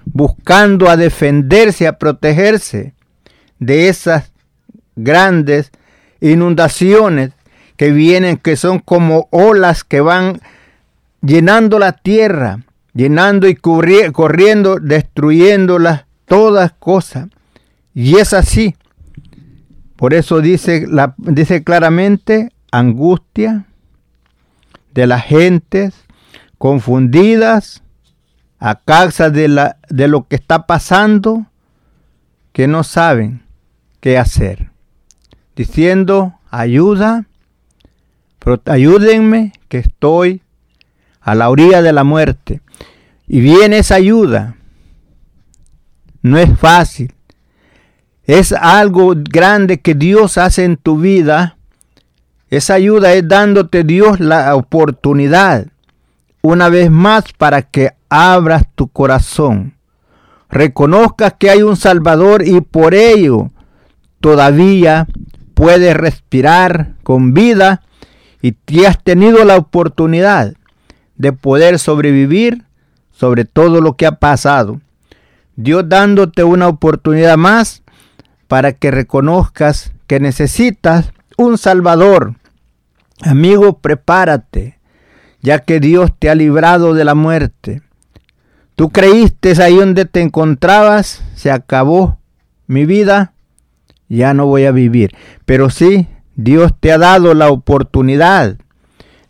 buscando 0.05 0.89
a 0.89 0.97
defenderse, 0.97 1.87
a 1.87 1.99
protegerse 1.99 2.95
de 3.59 3.89
esas 3.89 4.33
grandes 4.97 5.71
inundaciones 6.21 7.33
que 7.77 7.91
vienen, 7.91 8.37
que 8.37 8.57
son 8.57 8.79
como 8.79 9.29
olas 9.31 9.85
que 9.85 10.01
van 10.01 10.41
llenando 11.21 11.79
la 11.79 11.93
tierra 11.93 12.61
llenando 12.95 13.49
y 13.49 13.55
corriendo, 13.55 14.79
destruyéndolas 14.81 16.05
todas 16.27 16.73
cosas. 16.73 17.29
Y 17.95 18.17
es 18.17 18.33
así. 18.33 18.75
Por 19.97 20.15
eso 20.15 20.41
dice, 20.41 20.87
dice 21.19 21.63
claramente 21.63 22.51
angustia 22.71 23.67
de 24.95 25.07
las 25.07 25.25
gentes 25.25 25.95
confundidas 26.59 27.83
a 28.59 28.77
causa 28.77 29.31
de, 29.31 29.49
la, 29.49 29.77
de 29.89 30.09
lo 30.09 30.29
que 30.29 30.37
está 30.37 30.67
pasando, 30.67 31.47
que 32.53 32.69
no 32.69 32.85
saben 32.85 33.43
qué 34.01 34.19
hacer. 34.19 34.71
Diciendo, 35.57 36.39
ayuda, 36.51 37.27
ayúdenme 38.67 39.53
que 39.69 39.79
estoy 39.79 40.43
a 41.21 41.35
la 41.35 41.51
orilla 41.51 41.83
de 41.83 41.93
la 41.93 42.05
muerte. 42.05 42.61
Y 43.27 43.41
viene 43.41 43.79
esa 43.79 43.97
ayuda. 43.97 44.57
No 46.21 46.39
es 46.39 46.57
fácil. 46.59 47.15
Es 48.25 48.53
algo 48.53 49.15
grande 49.17 49.81
que 49.81 49.95
Dios 49.95 50.39
hace 50.39 50.65
en 50.65 50.77
tu 50.77 50.99
vida. 50.99 51.57
Esa 52.53 52.75
ayuda 52.75 53.15
es 53.15 53.27
dándote 53.27 53.83
Dios 53.83 54.21
la 54.21 54.55
oportunidad 54.55 55.69
una 56.43 56.69
vez 56.69 56.91
más 56.91 57.25
para 57.33 57.63
que 57.63 57.93
abras 58.11 58.65
tu 58.75 58.89
corazón. 58.89 59.73
Reconozcas 60.51 61.33
que 61.39 61.49
hay 61.49 61.63
un 61.63 61.77
Salvador 61.77 62.47
y 62.47 62.61
por 62.61 62.93
ello 62.93 63.51
todavía 64.21 65.07
puedes 65.55 65.97
respirar 65.97 66.93
con 67.03 67.33
vida 67.33 67.81
y 68.43 68.53
te 68.53 68.87
has 68.87 69.03
tenido 69.03 69.47
la 69.47 69.57
oportunidad 69.57 70.53
de 71.17 71.33
poder 71.33 71.79
sobrevivir 71.79 72.67
sobre 73.13 73.47
todo 73.47 73.81
lo 73.81 73.97
que 73.97 74.05
ha 74.05 74.17
pasado. 74.17 74.79
Dios 75.57 75.89
dándote 75.89 76.45
una 76.45 76.69
oportunidad 76.69 77.39
más 77.39 77.83
para 78.47 78.75
que 78.75 78.91
reconozcas 78.91 79.95
que 80.07 80.21
necesitas 80.21 81.15
un 81.39 81.57
Salvador. 81.57 82.35
Amigo, 83.23 83.79
prepárate, 83.79 84.79
ya 85.41 85.61
que 85.61 85.79
Dios 85.79 86.11
te 86.19 86.29
ha 86.29 86.35
librado 86.35 86.93
de 86.93 87.05
la 87.05 87.15
muerte. 87.15 87.83
Tú 88.75 88.91
creíste 88.91 89.63
ahí 89.63 89.77
donde 89.77 90.07
te 90.07 90.21
encontrabas, 90.21 91.23
se 91.35 91.51
acabó. 91.51 92.19
mi 92.67 92.87
vida, 92.87 93.33
ya 94.09 94.35
no 94.35 94.47
voy 94.47 94.65
a 94.65 94.73
vivir. 94.73 95.15
Pero 95.45 95.71
sí, 95.71 96.09
Dios 96.37 96.73
te 96.81 96.91
ha 96.91 96.99
dado 96.99 97.35
la 97.35 97.51
oportunidad 97.51 98.57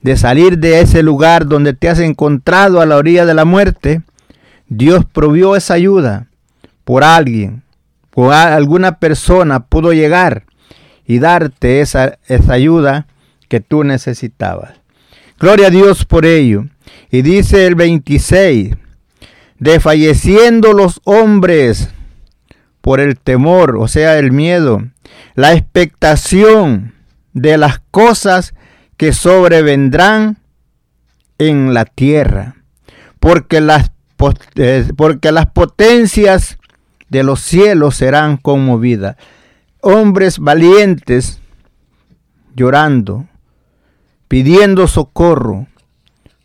de 0.01 0.17
salir 0.17 0.59
de 0.59 0.81
ese 0.81 1.03
lugar 1.03 1.47
donde 1.47 1.75
te 1.75 1.89
has 1.89 1.99
encontrado 1.99 2.81
a 2.81 2.87
la 2.87 2.97
orilla 2.97 3.27
de 3.27 3.35
la 3.35 3.45
muerte. 3.45 4.03
Dios 4.69 5.05
provió 5.05 5.57
esa 5.57 5.75
ayuda 5.75 6.29
por 6.85 7.05
alguien, 7.05 7.63
por 8.11 8.33
alguna 8.33 8.99
persona 8.99 9.67
pudo 9.67 9.93
llegar 9.93 10.45
y 11.05 11.19
darte 11.19 11.81
esa, 11.81 12.19
esa 12.27 12.55
ayuda 12.55 13.07
que 13.53 13.61
tú 13.61 13.85
necesitabas. 13.85 14.71
Gloria 15.39 15.67
a 15.67 15.71
Dios 15.71 16.07
por 16.07 16.25
ello. 16.25 16.65
Y 17.11 17.21
dice 17.21 17.67
el 17.67 17.75
26, 17.75 18.77
desfalleciendo 19.59 20.73
los 20.73 21.03
hombres 21.05 21.91
por 22.81 22.99
el 22.99 23.19
temor, 23.19 23.77
o 23.77 23.89
sea, 23.89 24.19
el 24.19 24.33
miedo, 24.33 24.83
la 25.35 25.53
expectación 25.53 26.95
de 27.35 27.59
las 27.59 27.81
cosas 27.91 28.55
que 28.97 29.13
sobrevendrán 29.13 30.39
en 31.37 31.75
la 31.75 31.85
tierra, 31.85 32.57
porque 33.21 33.61
las, 33.61 33.93
eh, 34.55 34.89
porque 34.97 35.31
las 35.31 35.45
potencias 35.51 36.57
de 37.11 37.23
los 37.23 37.41
cielos 37.41 37.97
serán 37.97 38.39
conmovidas. 38.39 39.17
Hombres 39.83 40.39
valientes 40.39 41.43
llorando, 42.55 43.27
pidiendo 44.33 44.89
socorro, 44.89 45.67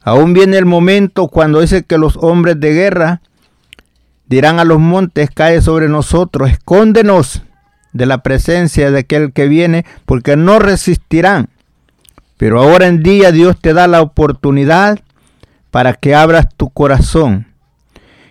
Aún 0.02 0.34
viene 0.34 0.58
el 0.58 0.66
momento 0.66 1.30
cuando 1.30 1.62
dice 1.62 1.84
que 1.84 1.98
los 1.98 2.18
hombres 2.18 2.60
de 2.60 2.74
guerra 2.74 3.22
dirán 4.26 4.60
a 4.60 4.66
los 4.66 4.78
montes, 4.78 5.30
cae 5.34 5.62
sobre 5.62 5.88
nosotros, 5.88 6.50
escóndenos 6.50 7.44
de 7.94 8.06
la 8.06 8.18
presencia 8.20 8.92
de 8.92 9.00
aquel 9.00 9.32
que 9.32 9.48
viene, 9.48 9.86
porque 10.06 10.36
no 10.36 10.60
resistirán. 10.60 11.48
Pero 12.36 12.62
ahora 12.62 12.88
en 12.88 13.04
día 13.04 13.32
Dios 13.32 13.58
te 13.60 13.74
da 13.74 13.88
la 13.88 14.02
oportunidad 14.02 15.00
para 15.72 15.94
que 15.94 16.14
abras 16.14 16.48
tu 16.58 16.70
corazón. 16.70 17.48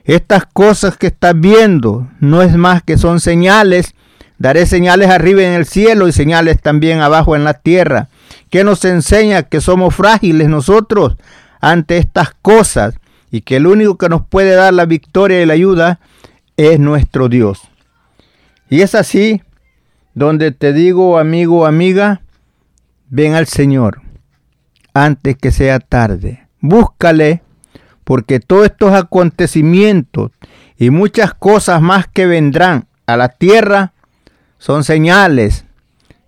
Estas 0.05 0.45
cosas 0.45 0.99
que 0.99 1.07
estás 1.07 1.39
viendo 1.39 2.09
no 2.21 2.43
es 2.43 2.55
más 2.57 2.83
que 2.83 2.99
son 2.99 3.21
señales. 3.21 3.95
Daré 4.37 4.67
señales 4.67 5.09
arriba 5.09 5.43
en 5.43 5.55
el 5.55 5.65
cielo 5.65 6.09
y 6.09 6.13
señales 6.13 6.61
también 6.61 7.01
abajo 7.01 7.37
en 7.37 7.45
la 7.45 7.55
tierra. 7.55 8.11
Que 8.51 8.65
nos 8.65 8.85
enseña 8.85 9.45
que 9.45 9.61
somos 9.61 9.95
frágiles 9.95 10.49
nosotros, 10.49 11.17
ante 11.61 11.99
estas 11.99 12.33
cosas 12.43 12.95
y 13.31 13.41
que 13.41 13.57
el 13.57 13.67
único 13.67 13.99
que 13.99 14.09
nos 14.09 14.27
puede 14.27 14.55
dar 14.55 14.73
la 14.73 14.87
victoria 14.87 15.43
y 15.43 15.47
la 15.47 15.55
ayuda 15.55 16.01
es 16.57 16.79
nuestro 16.79 17.29
Dios. 17.29 17.61
Y 18.69 18.83
es 18.83 18.95
así 18.95 19.43
donde 20.15 20.53
te 20.53 20.73
digo, 20.73 21.19
amigo, 21.19 21.67
amiga, 21.67 22.23
ven 23.09 23.35
al 23.35 23.47
Señor 23.47 24.01
antes 24.95 25.37
que 25.37 25.51
sea 25.51 25.79
tarde. 25.79 26.47
Búscale 26.61 27.43
porque 28.05 28.41
todos 28.41 28.67
estos 28.67 28.95
acontecimientos 28.95 30.31
y 30.79 30.91
muchas 30.91 31.35
cosas 31.35 31.83
más 31.83 32.07
que 32.07 32.27
vendrán 32.27 32.87
a 33.07 33.17
la 33.17 33.29
tierra 33.29 33.93
son 34.59 34.85
señales 34.85 35.66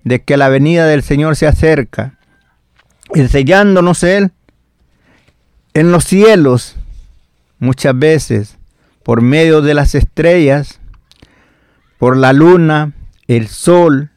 de 0.04 0.22
que 0.22 0.36
la 0.36 0.48
venida 0.48 0.86
del 0.86 1.02
Señor 1.02 1.36
se 1.36 1.46
acerca, 1.46 2.18
enseñándonos 3.14 4.02
Él 4.02 4.32
en 5.74 5.92
los 5.92 6.04
cielos, 6.04 6.76
muchas 7.58 7.98
veces, 7.98 8.58
por 9.02 9.22
medio 9.22 9.62
de 9.62 9.74
las 9.74 9.94
estrellas, 9.94 10.80
por 11.98 12.16
la 12.16 12.32
luna, 12.32 12.92
el 13.26 13.48
sol 13.48 14.10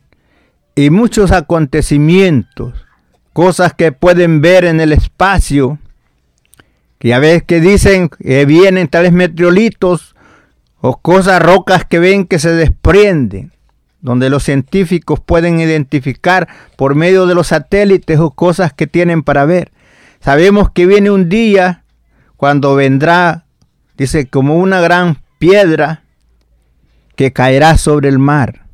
y 0.76 0.90
muchos 0.90 1.32
acontecimientos, 1.32 2.86
cosas 3.34 3.74
que 3.74 3.92
pueden 3.92 4.42
ver 4.42 4.66
en 4.66 4.80
el 4.80 4.94
espacio, 4.94 5.80
que 7.00 7.14
a 7.14 7.20
veces 7.20 7.44
que 7.44 7.60
dicen 7.60 8.10
que 8.10 8.46
vienen 8.46 8.88
tales 8.88 9.12
meteoritos 9.12 10.16
o 10.80 10.98
cosas, 10.98 11.42
rocas 11.42 11.86
que 11.86 12.00
ven 12.00 12.26
que 12.26 12.40
se 12.40 12.54
desprenden, 12.54 13.52
donde 14.02 14.30
los 14.30 14.44
científicos 14.44 15.20
pueden 15.20 15.60
identificar 15.60 16.48
por 16.76 16.96
medio 16.96 17.28
de 17.28 17.36
los 17.36 17.48
satélites 17.48 18.20
o 18.20 18.32
cosas 18.32 18.74
que 18.74 18.88
tienen 18.88 19.24
para 19.24 19.46
ver. 19.46 19.72
Sabemos 20.20 20.72
que 20.72 20.86
viene 20.86 21.12
un 21.12 21.30
día 21.30 21.84
cuando 22.38 22.76
vendrá, 22.76 23.46
dice, 23.98 24.28
como 24.28 24.58
una 24.58 24.82
gran 24.82 25.20
piedra 25.38 26.04
que 27.16 27.32
caerá 27.32 27.78
sobre 27.78 28.10
el 28.10 28.20
mar. 28.20 28.66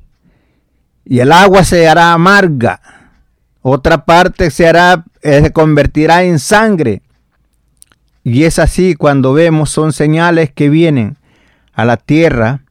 Y 1.04 1.20
el 1.20 1.32
agua 1.32 1.64
se 1.64 1.88
hará 1.88 2.14
amarga. 2.14 2.82
Otra 3.62 4.06
parte 4.06 4.52
se 4.52 4.68
hará, 4.68 5.06
eh, 5.22 5.42
se 5.42 5.52
convertirá 5.52 6.24
en 6.24 6.40
sangre. 6.40 7.02
Y 8.24 8.44
es 8.44 8.60
así 8.60 8.96
cuando 8.96 9.34
vemos, 9.34 9.70
son 9.70 9.94
señales 9.94 10.52
que 10.52 10.70
vienen 10.70 11.18
a 11.74 11.86
la 11.86 11.98
tierra. 11.98 12.62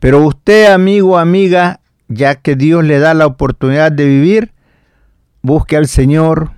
Pero 0.00 0.24
usted, 0.24 0.72
amigo, 0.72 1.18
amiga, 1.18 1.80
ya 2.08 2.36
que 2.36 2.56
Dios 2.56 2.84
le 2.84 2.98
da 2.98 3.14
la 3.14 3.26
oportunidad 3.26 3.92
de 3.92 4.06
vivir, 4.06 4.52
busque 5.42 5.76
al 5.76 5.86
Señor, 5.86 6.52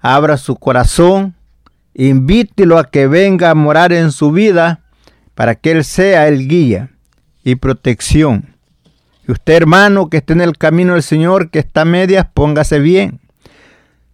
abra 0.00 0.36
su 0.36 0.56
corazón, 0.56 1.34
invítelo 1.94 2.78
a 2.78 2.90
que 2.90 3.06
venga 3.06 3.50
a 3.50 3.54
morar 3.54 3.92
en 3.92 4.12
su 4.12 4.32
vida 4.32 4.80
para 5.34 5.54
que 5.54 5.72
Él 5.72 5.84
sea 5.84 6.28
el 6.28 6.48
guía 6.48 6.90
y 7.44 7.56
protección. 7.56 8.54
Y 9.26 9.32
usted, 9.32 9.54
hermano, 9.54 10.08
que 10.08 10.18
esté 10.18 10.32
en 10.32 10.40
el 10.40 10.58
camino 10.58 10.94
del 10.94 11.02
Señor, 11.02 11.50
que 11.50 11.60
está 11.60 11.82
a 11.82 11.84
medias, 11.84 12.26
póngase 12.32 12.80
bien. 12.80 13.20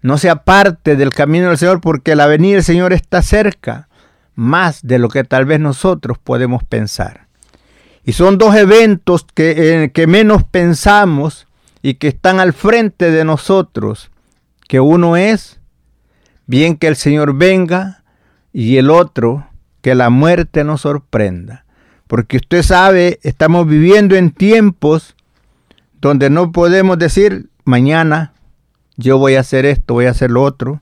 No 0.02 0.18
se 0.18 0.30
aparte 0.30 0.96
del 0.96 1.10
camino 1.10 1.48
del 1.48 1.58
Señor 1.58 1.80
porque 1.80 2.14
la 2.14 2.26
venida 2.26 2.54
del 2.54 2.64
Señor 2.64 2.92
está 2.92 3.22
cerca, 3.22 3.88
más 4.34 4.86
de 4.86 4.98
lo 4.98 5.08
que 5.08 5.24
tal 5.24 5.44
vez 5.44 5.60
nosotros 5.60 6.18
podemos 6.18 6.62
pensar. 6.62 7.27
Y 8.08 8.14
son 8.14 8.38
dos 8.38 8.54
eventos 8.54 9.26
que, 9.34 9.90
que 9.92 10.06
menos 10.06 10.42
pensamos 10.42 11.46
y 11.82 11.96
que 11.96 12.08
están 12.08 12.40
al 12.40 12.54
frente 12.54 13.10
de 13.10 13.22
nosotros, 13.22 14.10
que 14.66 14.80
uno 14.80 15.18
es 15.18 15.60
bien 16.46 16.76
que 16.76 16.86
el 16.86 16.96
Señor 16.96 17.34
venga 17.34 18.02
y 18.50 18.78
el 18.78 18.88
otro, 18.88 19.46
que 19.82 19.94
la 19.94 20.08
muerte 20.08 20.64
nos 20.64 20.80
sorprenda. 20.80 21.66
Porque 22.06 22.38
usted 22.38 22.62
sabe, 22.62 23.20
estamos 23.24 23.66
viviendo 23.66 24.16
en 24.16 24.30
tiempos 24.30 25.14
donde 26.00 26.30
no 26.30 26.50
podemos 26.50 26.98
decir 26.98 27.50
mañana 27.64 28.32
yo 28.96 29.18
voy 29.18 29.34
a 29.34 29.40
hacer 29.40 29.66
esto, 29.66 29.92
voy 29.92 30.06
a 30.06 30.12
hacer 30.12 30.30
lo 30.30 30.44
otro, 30.44 30.80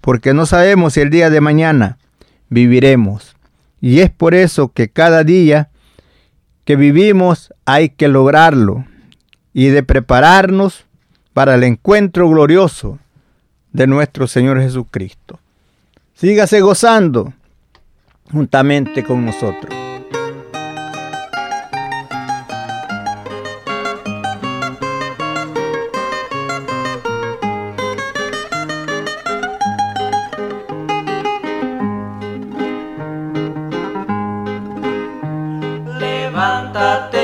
porque 0.00 0.34
no 0.34 0.44
sabemos 0.44 0.94
si 0.94 1.02
el 1.02 1.10
día 1.10 1.30
de 1.30 1.40
mañana 1.40 1.98
viviremos. 2.48 3.36
Y 3.80 4.00
es 4.00 4.10
por 4.10 4.34
eso 4.34 4.72
que 4.72 4.88
cada 4.88 5.22
día 5.22 5.70
que 6.64 6.76
vivimos 6.76 7.52
hay 7.64 7.90
que 7.90 8.08
lograrlo 8.08 8.84
y 9.52 9.68
de 9.68 9.82
prepararnos 9.82 10.86
para 11.32 11.54
el 11.54 11.64
encuentro 11.64 12.28
glorioso 12.28 12.98
de 13.72 13.86
nuestro 13.86 14.26
Señor 14.26 14.60
Jesucristo. 14.60 15.38
Sígase 16.14 16.60
gozando 16.60 17.32
juntamente 18.30 19.04
con 19.04 19.24
nosotros. 19.24 19.83
Jesucristo 36.34 37.23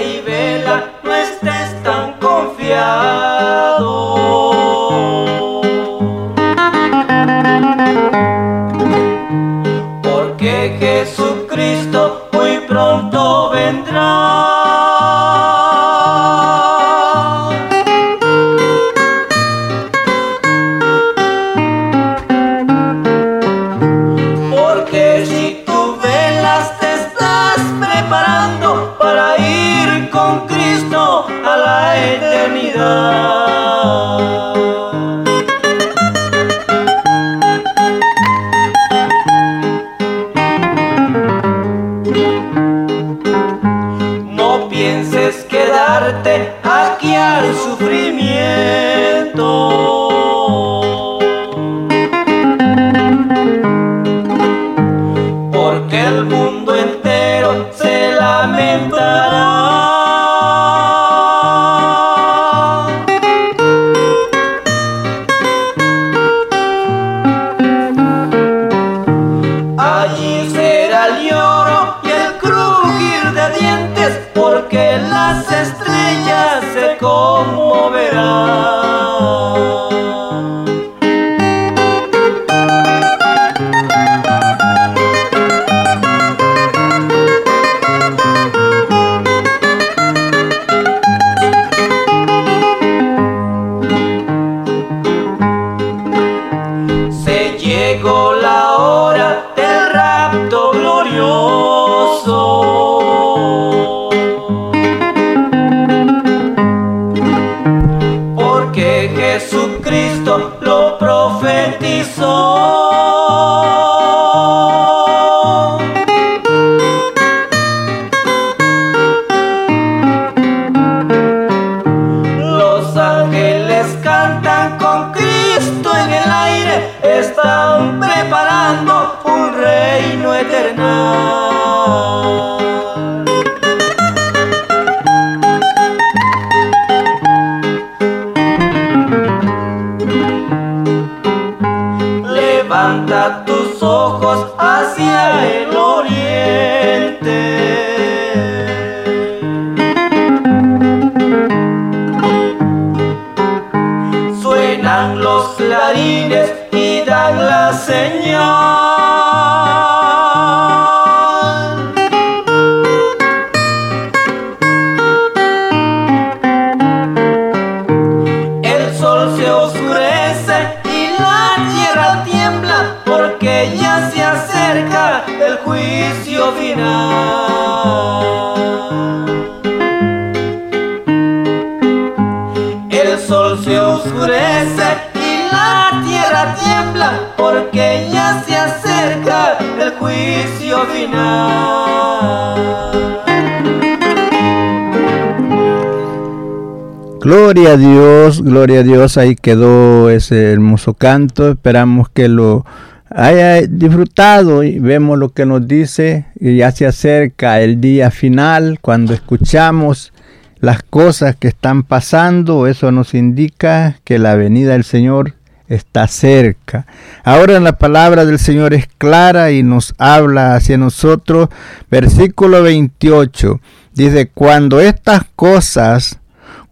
Gloria 197.71 197.87
a 197.87 197.93
Dios, 197.93 198.43
gloria 198.43 198.81
a 198.81 198.83
Dios, 198.83 199.17
ahí 199.17 199.37
quedó 199.37 200.11
ese 200.11 200.51
hermoso 200.51 200.95
canto, 200.95 201.53
esperamos 201.53 202.09
que 202.09 202.27
lo 202.27 202.67
haya 203.11 203.63
disfrutado 203.63 204.65
y 204.65 204.81
vemos 204.81 205.17
lo 205.17 205.29
que 205.29 205.47
nos 205.47 205.69
dice 205.69 206.27
y 206.41 206.57
ya 206.57 206.73
se 206.73 206.87
acerca 206.87 207.61
el 207.61 207.81
día 207.81 208.11
final 208.11 208.81
cuando 208.81 209.15
escuchamos 209.15 210.13
las 210.59 210.83
cosas 210.83 211.37
que 211.37 211.47
están 211.47 211.85
pasando, 211.85 212.67
eso 212.67 212.91
nos 212.91 213.15
indica 213.15 214.01
que 214.03 214.19
la 214.19 214.35
venida 214.35 214.73
del 214.73 214.83
Señor 214.83 215.35
está 215.69 216.09
cerca. 216.09 216.89
Ahora 217.23 217.61
la 217.61 217.79
palabra 217.79 218.25
del 218.25 218.41
Señor 218.41 218.75
es 218.75 218.89
clara 218.99 219.53
y 219.53 219.63
nos 219.63 219.95
habla 219.97 220.57
hacia 220.57 220.77
nosotros. 220.77 221.51
Versículo 221.89 222.65
28 222.65 223.61
dice, 223.95 224.29
cuando 224.35 224.81
estas 224.81 225.23
cosas 225.37 226.21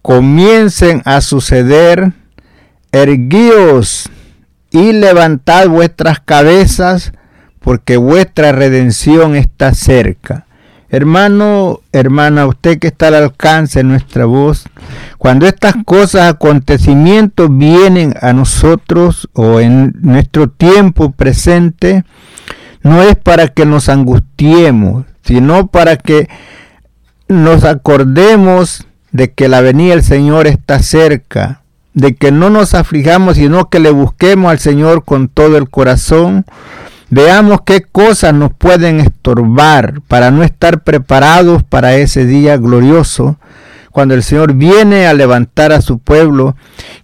comiencen 0.01 1.01
a 1.05 1.21
suceder, 1.21 2.11
erguíos 2.91 4.09
y 4.71 4.93
levantad 4.93 5.67
vuestras 5.67 6.19
cabezas, 6.19 7.11
porque 7.59 7.97
vuestra 7.97 8.51
redención 8.51 9.35
está 9.35 9.73
cerca. 9.73 10.45
Hermano, 10.91 11.81
hermana, 11.91 12.47
usted 12.47 12.79
que 12.79 12.87
está 12.87 13.09
al 13.09 13.15
alcance 13.15 13.79
de 13.79 13.83
nuestra 13.83 14.25
voz, 14.25 14.65
cuando 15.19 15.45
estas 15.45 15.75
cosas, 15.85 16.27
acontecimientos 16.27 17.55
vienen 17.55 18.15
a 18.21 18.33
nosotros 18.33 19.29
o 19.33 19.59
en 19.59 19.93
nuestro 20.01 20.49
tiempo 20.49 21.11
presente, 21.11 22.05
no 22.81 23.03
es 23.03 23.15
para 23.17 23.49
que 23.49 23.65
nos 23.65 23.87
angustiemos, 23.87 25.05
sino 25.23 25.67
para 25.67 25.97
que 25.97 26.27
nos 27.27 27.65
acordemos 27.65 28.87
de 29.11 29.31
que 29.31 29.47
la 29.47 29.61
venida 29.61 29.95
del 29.95 30.03
Señor 30.03 30.47
está 30.47 30.79
cerca, 30.79 31.61
de 31.93 32.15
que 32.15 32.31
no 32.31 32.49
nos 32.49 32.73
aflijamos, 32.73 33.37
sino 33.37 33.69
que 33.69 33.79
le 33.79 33.91
busquemos 33.91 34.51
al 34.51 34.59
Señor 34.59 35.03
con 35.03 35.27
todo 35.27 35.57
el 35.57 35.69
corazón, 35.69 36.45
Veamos 37.11 37.61
qué 37.65 37.81
cosas 37.81 38.35
nos 38.35 38.53
pueden 38.53 38.99
estorbar 38.99 40.01
para 40.07 40.29
no 40.29 40.43
estar 40.43 40.83
preparados 40.83 41.63
para 41.63 41.95
ese 41.95 42.25
día 42.25 42.55
glorioso, 42.57 43.37
cuando 43.89 44.13
el 44.13 44.21
Señor 44.21 44.53
viene 44.53 45.07
a 45.07 45.15
levantar 45.15 45.71
a 45.71 45.81
su 45.81 45.97
pueblo, 45.97 46.55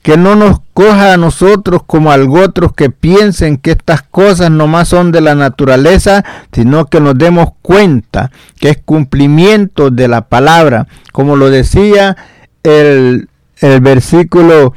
que 0.04 0.16
no 0.16 0.36
nos 0.36 0.60
coja 0.76 1.14
a 1.14 1.18
nosotros 1.18 1.84
como 1.88 2.12
algo 2.12 2.42
otros 2.42 2.74
que 2.74 2.90
piensen 2.90 3.56
que 3.56 3.72
estas 3.72 4.02
cosas 4.02 4.52
nomás 4.52 4.90
son 4.90 5.14
de 5.14 5.22
la 5.22 5.34
naturaleza, 5.34 6.26
sino 6.52 6.88
que 6.88 7.00
nos 7.00 7.18
demos 7.18 7.52
cuenta 7.62 8.30
que 8.60 8.72
es 8.72 8.78
cumplimiento 8.84 9.90
de 9.90 10.10
la 10.10 10.28
palabra, 10.28 10.86
como 11.14 11.38
lo 11.38 11.50
decía 11.50 12.18
el, 12.64 13.30
el 13.62 13.80
versículo 13.80 14.74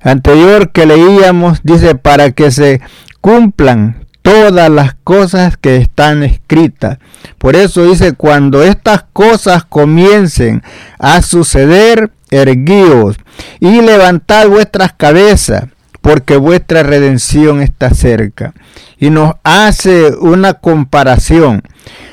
anterior 0.00 0.70
que 0.70 0.86
leíamos, 0.86 1.58
dice, 1.64 1.96
para 1.96 2.30
que 2.30 2.52
se 2.52 2.80
cumplan 3.20 4.06
todas 4.22 4.70
las 4.70 4.94
cosas 5.02 5.56
que 5.56 5.78
están 5.78 6.22
escritas. 6.22 6.98
Por 7.38 7.56
eso 7.56 7.82
dice, 7.86 8.12
cuando 8.12 8.62
estas 8.62 9.04
cosas 9.12 9.64
comiencen 9.64 10.62
a 11.00 11.22
suceder, 11.22 12.12
erguíos 12.30 13.16
y 13.60 13.80
levantad 13.80 14.48
vuestras 14.48 14.92
cabezas, 14.92 15.64
porque 16.00 16.36
vuestra 16.36 16.82
redención 16.82 17.60
está 17.60 17.90
cerca. 17.90 18.54
Y 18.98 19.10
nos 19.10 19.34
hace 19.44 20.14
una 20.16 20.54
comparación. 20.54 21.62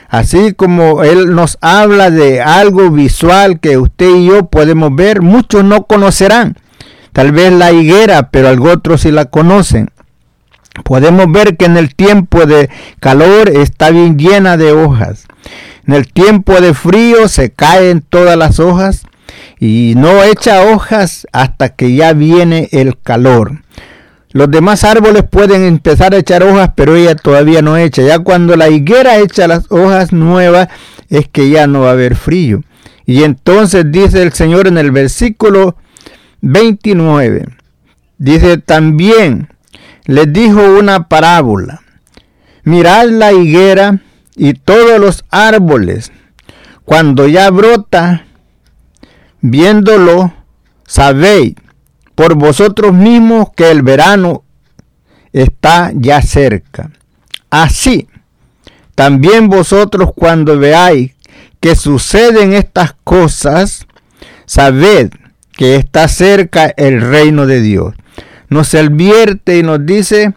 Así 0.10 0.54
como 0.54 1.04
Él 1.04 1.36
nos 1.36 1.58
habla 1.62 2.10
de 2.10 2.42
algo 2.42 2.90
visual 2.92 3.60
que 3.60 3.78
usted 3.78 4.16
y 4.16 4.28
yo 4.28 4.46
podemos 4.48 4.96
ver, 4.96 5.22
muchos 5.22 5.64
no 5.64 5.84
conocerán. 5.84 6.56
Tal 7.12 7.32
vez 7.32 7.52
la 7.52 7.72
higuera, 7.72 8.30
pero 8.30 8.50
otros 8.72 9.02
sí 9.02 9.12
la 9.12 9.26
conocen. 9.26 9.90
Podemos 10.84 11.32
ver 11.32 11.58
que 11.58 11.66
en 11.66 11.76
el 11.78 11.96
tiempo 11.96 12.46
de 12.46 12.70
calor 13.00 13.50
está 13.50 13.90
bien 13.90 14.18
llena 14.18 14.58
de 14.58 14.72
hojas. 14.72 15.26
En 15.88 15.96
el 15.96 16.12
tiempo 16.12 16.60
de 16.62 16.74
frío 16.74 17.28
se 17.28 17.52
caen 17.52 18.02
todas 18.02 18.38
las 18.38 18.60
hojas 18.60 19.04
y 19.60 19.94
no 19.96 20.24
echa 20.24 20.62
hojas 20.62 21.28
hasta 21.32 21.70
que 21.70 21.96
ya 21.96 22.14
viene 22.14 22.70
el 22.72 22.98
calor. 23.00 23.64
Los 24.32 24.52
demás 24.52 24.84
árboles 24.84 25.24
pueden 25.24 25.64
empezar 25.64 26.14
a 26.14 26.18
echar 26.18 26.44
hojas, 26.44 26.72
pero 26.76 26.96
ella 26.96 27.16
todavía 27.16 27.62
no 27.62 27.78
echa. 27.78 28.04
Ya 28.04 28.20
cuando 28.20 28.56
la 28.56 28.70
higuera 28.70 29.18
echa 29.18 29.48
las 29.48 29.72
hojas 29.72 30.14
nuevas, 30.14 30.68
es 31.10 31.28
que 31.28 31.50
ya 31.50 31.66
no 31.66 31.82
va 31.82 31.90
a 31.90 31.94
haber 31.94 32.16
frío. 32.16 32.62
Y 33.06 33.24
entonces 33.24 33.86
dice 33.90 34.22
el 34.22 34.34
Señor 34.34 34.68
en 34.68 34.78
el 34.78 34.92
versículo 34.92 35.78
29, 36.42 37.46
dice 38.18 38.58
también, 38.58 39.50
les 40.06 40.32
dijo 40.32 40.62
una 40.78 41.08
parábola. 41.08 41.82
Mirad 42.64 43.08
la 43.10 43.32
higuera 43.32 44.02
y 44.36 44.54
todos 44.54 45.00
los 45.00 45.26
árboles. 45.32 46.12
Cuando 46.86 47.28
ya 47.28 47.50
brota, 47.50 48.27
viéndolo, 49.42 50.34
sabéis 50.86 51.56
por 52.16 52.36
vosotros 52.36 52.94
mismos 52.94 53.50
que 53.56 53.70
el 53.70 53.82
verano 53.82 54.44
está 55.34 55.92
ya 55.94 56.22
cerca. 56.22 56.92
Así, 57.50 58.08
también 58.96 59.50
vosotros 59.50 60.12
cuando 60.16 60.58
veáis 60.58 61.14
que 61.60 61.76
suceden 61.76 62.54
estas 62.54 62.96
cosas, 63.04 63.86
sabed 64.46 65.12
que 65.54 65.76
está 65.76 66.08
cerca 66.08 66.74
el 66.78 67.02
reino 67.02 67.46
de 67.46 67.62
Dios 67.62 67.94
nos 68.50 68.74
advierte 68.74 69.58
y 69.58 69.64
nos 69.64 69.86
dice 69.86 70.34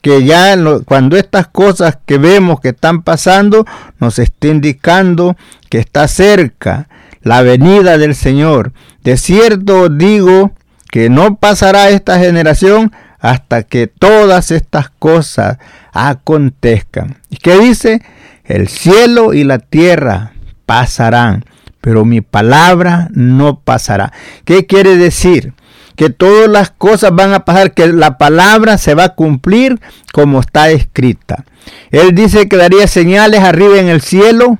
que 0.00 0.24
ya 0.24 0.56
cuando 0.84 1.16
estas 1.16 1.46
cosas 1.46 1.98
que 2.04 2.18
vemos 2.18 2.60
que 2.60 2.70
están 2.70 3.02
pasando 3.02 3.64
nos 4.00 4.18
está 4.18 4.48
indicando 4.48 5.36
que 5.68 5.78
está 5.78 6.08
cerca 6.08 6.88
la 7.22 7.42
venida 7.42 7.98
del 7.98 8.14
Señor. 8.14 8.72
De 9.02 9.16
cierto 9.16 9.88
digo 9.88 10.52
que 10.90 11.08
no 11.10 11.36
pasará 11.36 11.90
esta 11.90 12.18
generación 12.18 12.92
hasta 13.18 13.62
que 13.62 13.86
todas 13.86 14.50
estas 14.50 14.90
cosas 14.90 15.58
acontezcan. 15.92 17.18
¿Y 17.30 17.36
qué 17.36 17.58
dice? 17.58 18.02
El 18.44 18.68
cielo 18.68 19.32
y 19.32 19.44
la 19.44 19.58
tierra 19.58 20.32
pasarán, 20.66 21.44
pero 21.80 22.04
mi 22.04 22.20
palabra 22.20 23.08
no 23.12 23.60
pasará. 23.60 24.12
¿Qué 24.44 24.66
quiere 24.66 24.96
decir? 24.96 25.54
que 25.96 26.10
todas 26.10 26.48
las 26.48 26.70
cosas 26.70 27.14
van 27.14 27.34
a 27.34 27.44
pasar, 27.44 27.74
que 27.74 27.86
la 27.88 28.18
palabra 28.18 28.78
se 28.78 28.94
va 28.94 29.04
a 29.04 29.14
cumplir 29.14 29.80
como 30.12 30.40
está 30.40 30.70
escrita. 30.70 31.44
Él 31.90 32.14
dice 32.14 32.48
que 32.48 32.56
daría 32.56 32.86
señales 32.86 33.40
arriba 33.40 33.78
en 33.78 33.88
el 33.88 34.00
cielo, 34.00 34.58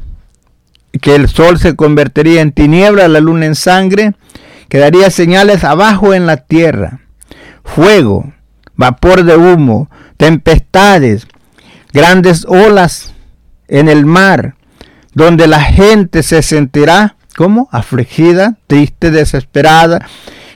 que 1.01 1.15
el 1.15 1.29
sol 1.29 1.59
se 1.59 1.75
convertiría 1.75 2.41
en 2.41 2.53
tiniebla, 2.53 3.09
la 3.09 3.21
luna 3.21 3.47
en 3.47 3.55
sangre, 3.55 4.13
que 4.69 4.79
daría 4.79 5.11
señales 5.11 5.65
abajo 5.65 6.15
en 6.15 6.27
la 6.27 6.39
tierra, 6.39 7.01
fuego, 7.65 8.33
vapor 8.75 9.25
de 9.25 9.37
humo, 9.37 9.91
tempestades, 10.17 11.27
grandes 11.93 12.45
olas 12.47 13.13
en 13.69 13.89
el 13.89 14.07
mar, 14.07 14.55
donde 15.15 15.47
la 15.47 15.61
gente 15.61 16.23
se 16.23 16.43
sentirá 16.43 17.17
como 17.37 17.69
afligida, 17.73 18.57
triste, 18.67 19.11
desesperada, 19.11 20.07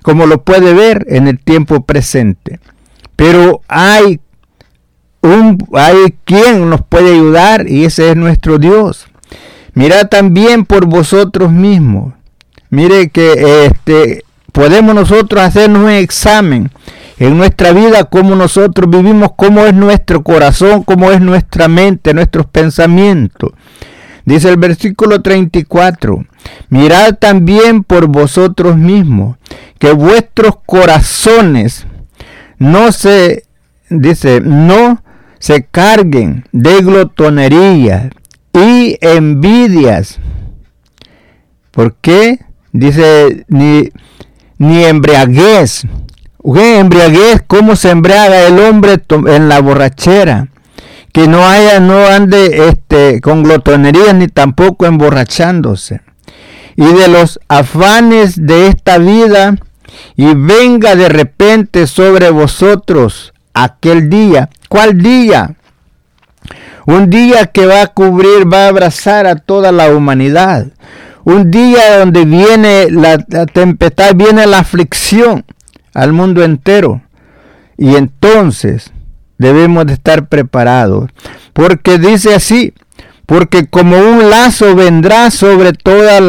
como 0.02 0.26
lo 0.26 0.44
puede 0.44 0.72
ver 0.72 1.04
en 1.08 1.28
el 1.28 1.38
tiempo 1.38 1.84
presente. 1.84 2.60
Pero 3.16 3.62
hay 3.68 4.20
un 5.20 5.58
hay 5.74 6.14
quien 6.24 6.70
nos 6.70 6.82
puede 6.82 7.14
ayudar 7.14 7.68
y 7.68 7.84
ese 7.84 8.10
es 8.10 8.16
nuestro 8.16 8.58
Dios. 8.58 9.08
Mirad 9.76 10.08
también 10.08 10.64
por 10.64 10.86
vosotros 10.86 11.52
mismos. 11.52 12.14
Mire 12.70 13.10
que 13.10 13.66
este 13.66 14.24
podemos 14.50 14.94
nosotros 14.94 15.42
hacernos 15.42 15.82
un 15.82 15.90
examen 15.90 16.70
en 17.18 17.36
nuestra 17.36 17.72
vida, 17.72 18.04
cómo 18.04 18.34
nosotros 18.36 18.88
vivimos, 18.88 19.32
cómo 19.36 19.66
es 19.66 19.74
nuestro 19.74 20.22
corazón, 20.22 20.82
cómo 20.82 21.12
es 21.12 21.20
nuestra 21.20 21.68
mente, 21.68 22.14
nuestros 22.14 22.46
pensamientos. 22.46 23.50
Dice 24.24 24.48
el 24.48 24.56
versículo 24.56 25.20
34, 25.20 26.24
mirad 26.70 27.16
también 27.16 27.84
por 27.84 28.06
vosotros 28.06 28.78
mismos, 28.78 29.36
que 29.78 29.92
vuestros 29.92 30.54
corazones 30.64 31.86
no 32.56 32.92
se, 32.92 33.44
dice, 33.90 34.40
no 34.40 35.02
se 35.38 35.66
carguen 35.66 36.46
de 36.52 36.80
glotonería 36.80 38.08
y 38.56 38.98
envidias. 39.00 40.18
¿Por 41.70 41.94
qué? 41.94 42.40
Dice, 42.72 43.44
ni, 43.48 43.90
ni 44.58 44.84
embriaguez. 44.84 45.86
¿Qué 46.54 46.78
embriaguez? 46.78 47.42
¿Cómo 47.46 47.76
se 47.76 47.90
embriaga 47.90 48.46
el 48.46 48.58
hombre 48.58 49.00
en 49.26 49.48
la 49.48 49.60
borrachera? 49.60 50.48
que 51.16 51.28
no 51.28 51.46
haya, 51.46 51.80
no 51.80 52.04
ande 52.04 52.68
este, 52.68 53.22
con 53.22 53.42
glotonería 53.42 54.12
ni 54.12 54.28
tampoco 54.28 54.84
emborrachándose. 54.84 56.02
Y 56.76 56.84
de 56.84 57.08
los 57.08 57.40
afanes 57.48 58.36
de 58.36 58.66
esta 58.66 58.98
vida, 58.98 59.56
y 60.14 60.34
venga 60.34 60.94
de 60.94 61.08
repente 61.08 61.86
sobre 61.86 62.28
vosotros 62.28 63.32
aquel 63.54 64.10
día. 64.10 64.50
¿Cuál 64.68 64.98
día? 64.98 65.56
Un 66.86 67.10
día 67.10 67.46
que 67.46 67.66
va 67.66 67.82
a 67.82 67.86
cubrir, 67.88 68.50
va 68.50 68.66
a 68.66 68.68
abrazar 68.68 69.26
a 69.26 69.34
toda 69.34 69.72
la 69.72 69.90
humanidad. 69.90 70.68
Un 71.24 71.50
día 71.50 71.98
donde 71.98 72.24
viene 72.24 72.88
la, 72.90 73.18
tempestad, 73.46 74.14
viene 74.14 74.46
la 74.46 74.60
aflicción 74.60 75.44
al 75.94 76.12
mundo 76.12 76.44
entero. 76.44 77.02
Y 77.76 77.96
entonces 77.96 78.92
debemos 79.36 79.86
de 79.86 79.94
estar 79.94 80.28
preparados. 80.28 81.10
Porque 81.52 81.98
dice 81.98 82.36
así, 82.36 82.72
porque 83.26 83.66
como 83.66 83.98
un 83.98 84.30
lazo 84.30 84.76
vendrá 84.76 85.32
sobre 85.32 85.72
todos 85.72 86.22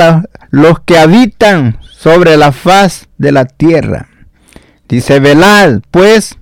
los 0.50 0.80
que 0.80 0.98
habitan 0.98 1.78
sobre 1.82 2.36
la 2.36 2.52
faz 2.52 3.08
de 3.20 3.32
la 3.32 3.46
tierra. 3.46 4.08
Dice, 4.89 5.20
velad 5.20 5.82
pues 5.91 6.36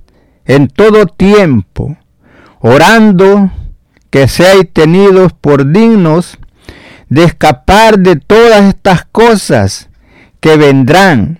en 0.46 0.70
todo 0.70 1.06
tiempo, 1.08 1.98
orando 2.60 3.52
que 4.16 4.30
seáis 4.30 4.72
tenidos 4.72 5.34
por 5.34 5.74
dignos 5.74 6.38
de 7.10 7.26
escapar 7.26 8.00
de 8.00 8.16
todas 8.16 8.64
estas 8.64 9.04
cosas 9.04 9.90
que 10.40 10.56
vendrán 10.56 11.40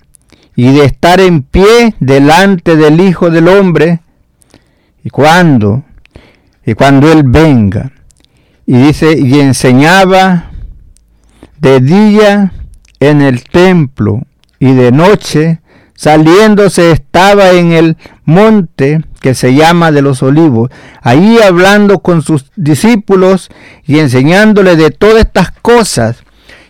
y 0.58 0.74
de 0.74 0.84
estar 0.84 1.22
en 1.22 1.44
pie 1.44 1.96
delante 2.02 2.76
del 2.76 3.00
Hijo 3.00 3.30
del 3.30 3.48
Hombre, 3.48 4.02
y 5.06 5.10
cuando, 5.10 5.86
y 6.66 6.74
cuando 6.74 7.10
Él 7.10 7.24
venga, 7.24 7.94
y 8.66 8.74
dice, 8.74 9.18
y 9.18 9.40
enseñaba 9.40 10.52
de 11.58 11.80
día 11.80 12.52
en 13.00 13.22
el 13.22 13.46
templo 13.46 14.24
y 14.60 14.74
de 14.74 14.92
noche 14.92 15.62
saliéndose 15.96 16.92
estaba 16.92 17.52
en 17.52 17.72
el 17.72 17.98
monte 18.26 19.02
que 19.22 19.34
se 19.34 19.56
llama 19.56 19.92
de 19.92 20.02
los 20.02 20.22
olivos, 20.22 20.70
ahí 21.02 21.40
hablando 21.40 22.00
con 22.00 22.22
sus 22.22 22.52
discípulos 22.56 23.50
y 23.86 24.00
enseñándole 24.00 24.76
de 24.76 24.92
todas 24.92 25.24
estas 25.24 25.52
cosas 25.52 26.18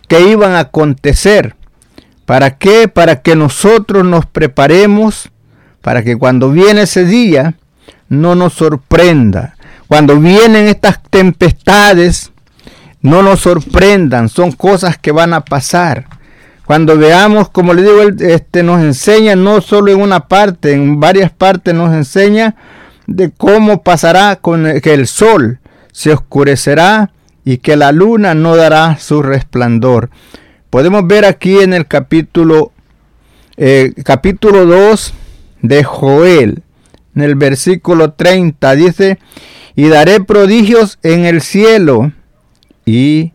que 0.08 0.20
iban 0.22 0.52
a 0.52 0.60
acontecer. 0.60 1.56
¿Para 2.24 2.56
qué? 2.56 2.88
Para 2.88 3.22
que 3.22 3.36
nosotros 3.36 4.04
nos 4.04 4.26
preparemos, 4.26 5.30
para 5.80 6.02
que 6.02 6.16
cuando 6.16 6.50
viene 6.50 6.82
ese 6.82 7.04
día, 7.04 7.54
no 8.08 8.34
nos 8.34 8.54
sorprenda. 8.54 9.56
Cuando 9.88 10.18
vienen 10.18 10.66
estas 10.66 11.02
tempestades, 11.02 12.32
no 13.00 13.22
nos 13.22 13.40
sorprendan, 13.40 14.28
son 14.28 14.52
cosas 14.52 14.98
que 14.98 15.12
van 15.12 15.32
a 15.32 15.44
pasar. 15.44 16.06
Cuando 16.66 16.98
veamos, 16.98 17.48
como 17.48 17.74
le 17.74 17.82
digo, 17.82 18.02
este 18.20 18.62
nos 18.62 18.82
enseña 18.82 19.36
no 19.36 19.60
solo 19.60 19.92
en 19.92 20.00
una 20.00 20.28
parte, 20.28 20.72
en 20.72 21.00
varias 21.00 21.30
partes 21.30 21.74
nos 21.74 21.94
enseña 21.94 22.56
de 23.06 23.30
cómo 23.30 23.82
pasará 23.82 24.36
con 24.36 24.80
que 24.80 24.94
el 24.94 25.06
sol 25.06 25.60
se 25.92 26.12
oscurecerá 26.12 27.12
y 27.44 27.58
que 27.58 27.76
la 27.76 27.92
luna 27.92 28.34
no 28.34 28.56
dará 28.56 28.98
su 28.98 29.22
resplandor. 29.22 30.10
Podemos 30.68 31.06
ver 31.06 31.24
aquí 31.24 31.58
en 31.58 31.72
el 31.72 31.86
capítulo 31.86 32.72
eh, 33.56 33.94
capítulo 34.04 34.66
2 34.66 35.14
de 35.62 35.84
Joel 35.84 36.62
en 37.16 37.22
el 37.22 37.34
versículo 37.34 38.12
30 38.12 38.74
dice, 38.76 39.18
y 39.74 39.88
daré 39.88 40.20
prodigios 40.20 40.98
en 41.02 41.24
el 41.24 41.40
cielo. 41.40 42.12
Y 42.84 43.32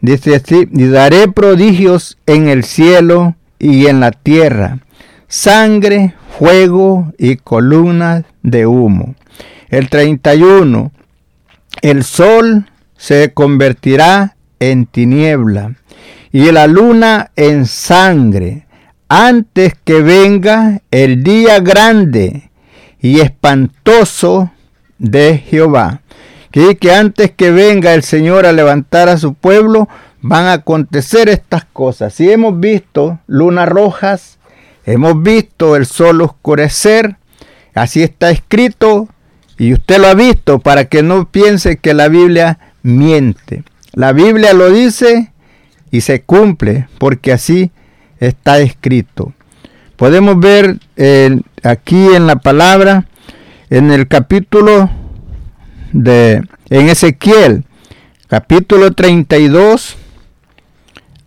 dice 0.00 0.36
así, 0.36 0.68
y 0.72 0.86
daré 0.88 1.28
prodigios 1.28 2.18
en 2.26 2.48
el 2.48 2.64
cielo 2.64 3.36
y 3.58 3.86
en 3.86 4.00
la 4.00 4.12
tierra, 4.12 4.78
sangre, 5.26 6.14
fuego 6.38 7.12
y 7.18 7.36
columnas 7.36 8.24
de 8.42 8.66
humo. 8.66 9.14
El 9.68 9.88
31, 9.88 10.92
el 11.82 12.04
sol 12.04 12.70
se 12.96 13.32
convertirá 13.32 14.36
en 14.60 14.86
tiniebla 14.86 15.74
y 16.32 16.50
la 16.52 16.66
luna 16.66 17.30
en 17.36 17.66
sangre 17.66 18.66
antes 19.08 19.74
que 19.84 20.00
venga 20.02 20.82
el 20.90 21.22
día 21.22 21.60
grande 21.60 22.50
y 23.00 23.20
espantoso 23.20 24.50
de 24.98 25.38
Jehová. 25.38 26.02
Que, 26.50 26.76
antes 26.92 27.30
que 27.30 27.50
venga 27.50 27.94
el 27.94 28.02
Señor 28.02 28.46
a 28.46 28.52
levantar 28.52 29.08
a 29.08 29.18
su 29.18 29.34
pueblo, 29.34 29.88
van 30.20 30.46
a 30.46 30.54
acontecer 30.54 31.28
estas 31.28 31.64
cosas. 31.64 32.14
Si 32.14 32.30
hemos 32.30 32.58
visto 32.58 33.18
lunas 33.26 33.68
rojas, 33.68 34.38
hemos 34.86 35.22
visto 35.22 35.76
el 35.76 35.86
sol 35.86 36.22
oscurecer, 36.22 37.16
así 37.74 38.02
está 38.02 38.30
escrito, 38.30 39.08
y 39.58 39.72
usted 39.72 39.98
lo 39.98 40.08
ha 40.08 40.14
visto 40.14 40.60
para 40.60 40.86
que 40.86 41.02
no 41.02 41.28
piense 41.28 41.76
que 41.76 41.92
la 41.92 42.08
Biblia 42.08 42.58
miente. 42.82 43.64
La 43.92 44.12
Biblia 44.12 44.52
lo 44.52 44.70
dice 44.70 45.32
y 45.90 46.00
se 46.02 46.22
cumple, 46.22 46.88
porque 46.98 47.32
así 47.32 47.70
está 48.20 48.58
escrito. 48.60 49.32
Podemos 49.96 50.38
ver 50.38 50.78
eh, 50.96 51.40
aquí 51.64 52.14
en 52.14 52.26
la 52.26 52.36
palabra, 52.36 53.06
en 53.68 53.90
el 53.90 54.06
capítulo 54.06 54.88
de, 55.92 56.42
en 56.70 56.88
Ezequiel, 56.88 57.64
capítulo 58.26 58.92
32, 58.92 59.96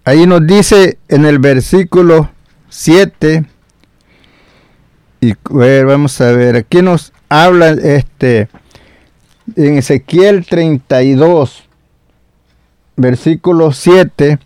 ahí 0.05 0.27
nos 0.27 0.45
dice 0.45 0.97
en 1.07 1.25
el 1.25 1.39
versículo 1.39 2.29
7, 2.69 3.45
y 5.21 5.33
vamos 5.51 6.19
a 6.21 6.31
ver, 6.31 6.55
aquí 6.55 6.81
nos 6.81 7.13
habla 7.29 7.71
este, 7.71 8.49
en 9.55 9.77
Ezequiel 9.77 10.45
32, 10.45 11.63
versículo 12.95 13.71
7, 13.71 14.39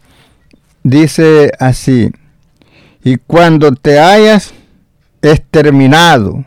dice 0.83 1.51
así, 1.59 2.11
y 3.03 3.17
cuando 3.17 3.73
te 3.73 3.99
hayas 3.99 4.53
exterminado, 5.21 6.43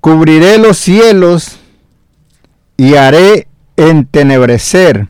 cubriré 0.00 0.58
los 0.58 0.78
cielos 0.78 1.59
y 2.80 2.94
haré 2.94 3.46
entenebrecer. 3.76 5.06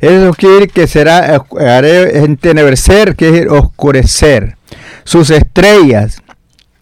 Eso 0.00 0.34
quiere 0.34 0.54
decir 0.56 0.70
que 0.70 0.86
será, 0.86 1.42
haré 1.58 2.18
entenebrecer, 2.18 3.16
que 3.16 3.38
es 3.38 3.46
oscurecer. 3.48 4.58
Sus 5.04 5.30
estrellas 5.30 6.22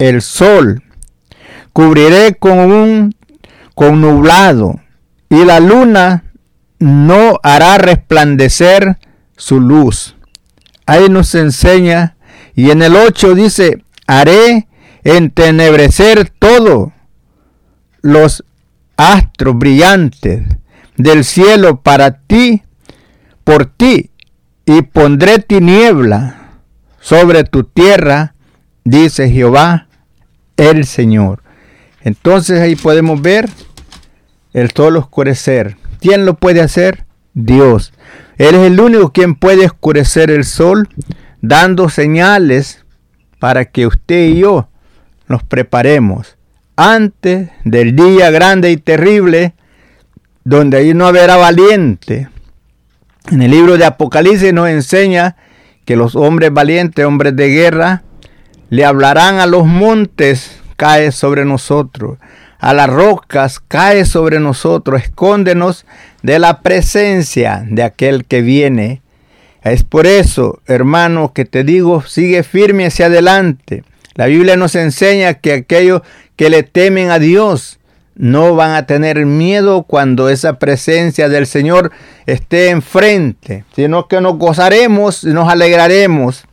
el 0.01 0.23
sol, 0.23 0.83
cubriré 1.73 2.35
con 2.35 2.59
un 2.59 3.15
con 3.77 4.01
nublado, 4.01 4.81
y 5.31 5.45
la 5.45 5.61
luna 5.61 6.25
no 6.81 7.39
hará 7.45 7.79
resplandecer 7.79 8.99
su 9.37 9.61
luz. 9.61 10.17
Ahí 10.85 11.09
nos 11.09 11.37
enseña, 11.37 12.17
y 12.57 12.73
en 12.73 12.83
el 12.83 12.97
8 12.97 13.37
dice, 13.37 13.85
haré 14.09 14.67
entenebrecer 15.05 16.29
todo 16.29 16.93
los 18.03 18.43
astros 18.97 19.59
brillantes 19.59 20.47
del 20.97 21.25
cielo 21.25 21.81
para 21.81 22.19
ti, 22.19 22.63
por 23.43 23.67
ti, 23.67 24.11
y 24.67 24.83
pondré 24.83 25.39
tiniebla 25.39 26.61
sobre 27.01 27.45
tu 27.45 27.65
tierra, 27.65 28.35
dice 28.85 29.31
Jehová 29.31 29.89
el 30.57 30.87
Señor. 30.87 31.43
Entonces 32.03 32.61
ahí 32.61 32.77
podemos 32.77 33.21
ver 33.21 33.49
el 34.53 34.71
sol 34.71 34.97
oscurecer. 34.97 35.77
¿Quién 36.01 36.25
lo 36.25 36.35
puede 36.35 36.61
hacer? 36.61 37.05
Dios. 37.35 37.93
Él 38.37 38.55
es 38.55 38.63
el 38.63 38.81
único 38.81 39.13
quien 39.13 39.35
puede 39.35 39.67
oscurecer 39.67 40.31
el 40.31 40.45
sol, 40.45 40.89
dando 41.41 41.89
señales 41.89 42.85
para 43.39 43.65
que 43.67 43.87
usted 43.87 44.29
y 44.29 44.39
yo 44.39 44.69
nos 45.29 45.43
preparemos 45.43 46.37
antes 46.77 47.51
del 47.65 47.95
día 47.95 48.31
grande 48.31 48.71
y 48.71 48.77
terrible, 48.77 49.55
donde 50.45 50.79
ahí 50.79 50.95
no 50.95 51.07
habrá 51.07 51.37
valiente. 51.37 52.29
En 53.31 53.43
el 53.43 53.51
libro 53.51 53.79
de 53.79 53.85
Apocalipsis 53.85 54.53
nos 54.53 54.69
enseña 54.69 55.37
que 55.85 55.97
los 55.97 56.17
hombres 56.17 56.53
valientes, 56.53 57.05
hombres 57.05 57.35
de 57.37 57.49
guerra, 57.49 58.03
le 58.71 58.85
hablarán 58.85 59.39
a 59.39 59.47
los 59.47 59.67
montes, 59.67 60.61
cae 60.77 61.13
sobre 61.13 61.45
nosotros, 61.45 62.19
a 62.59 62.75
las 62.75 62.89
rocas, 62.89 63.61
cae 63.61 64.05
sobre 64.05 64.41
nosotros, 64.41 65.03
escóndenos 65.03 65.87
de 66.23 66.39
la 66.39 66.61
presencia 66.61 67.65
de 67.69 67.83
aquel 67.83 68.25
que 68.25 68.43
viene. 68.43 69.03
Es 69.63 69.83
por 69.83 70.07
eso, 70.07 70.61
hermano, 70.67 71.33
que 71.33 71.45
te 71.45 71.65
digo, 71.65 72.03
sigue 72.03 72.43
firme 72.43 72.87
hacia 72.87 73.07
adelante. 73.07 73.85
La 74.15 74.27
Biblia 74.27 74.57
nos 74.57 74.75
enseña 74.75 75.35
que 75.35 75.53
aquellos 75.53 76.03
que 76.37 76.51
le 76.51 76.63
temen 76.63 77.11
a 77.11 77.19
Dios 77.19 77.79
no 78.17 78.55
van 78.55 78.73
a 78.73 78.87
tener 78.87 79.27
miedo 79.27 79.83
cuando 79.83 80.29
esa 80.29 80.59
presencia 80.59 81.29
del 81.29 81.47
Señor 81.47 81.91
esté 82.27 82.71
enfrente, 82.71 83.65
sino 83.75 84.07
que 84.07 84.21
nos 84.21 84.39
gozaremos 84.39 85.25
y 85.25 85.29
nos 85.29 85.49
alegraremos. 85.49 86.45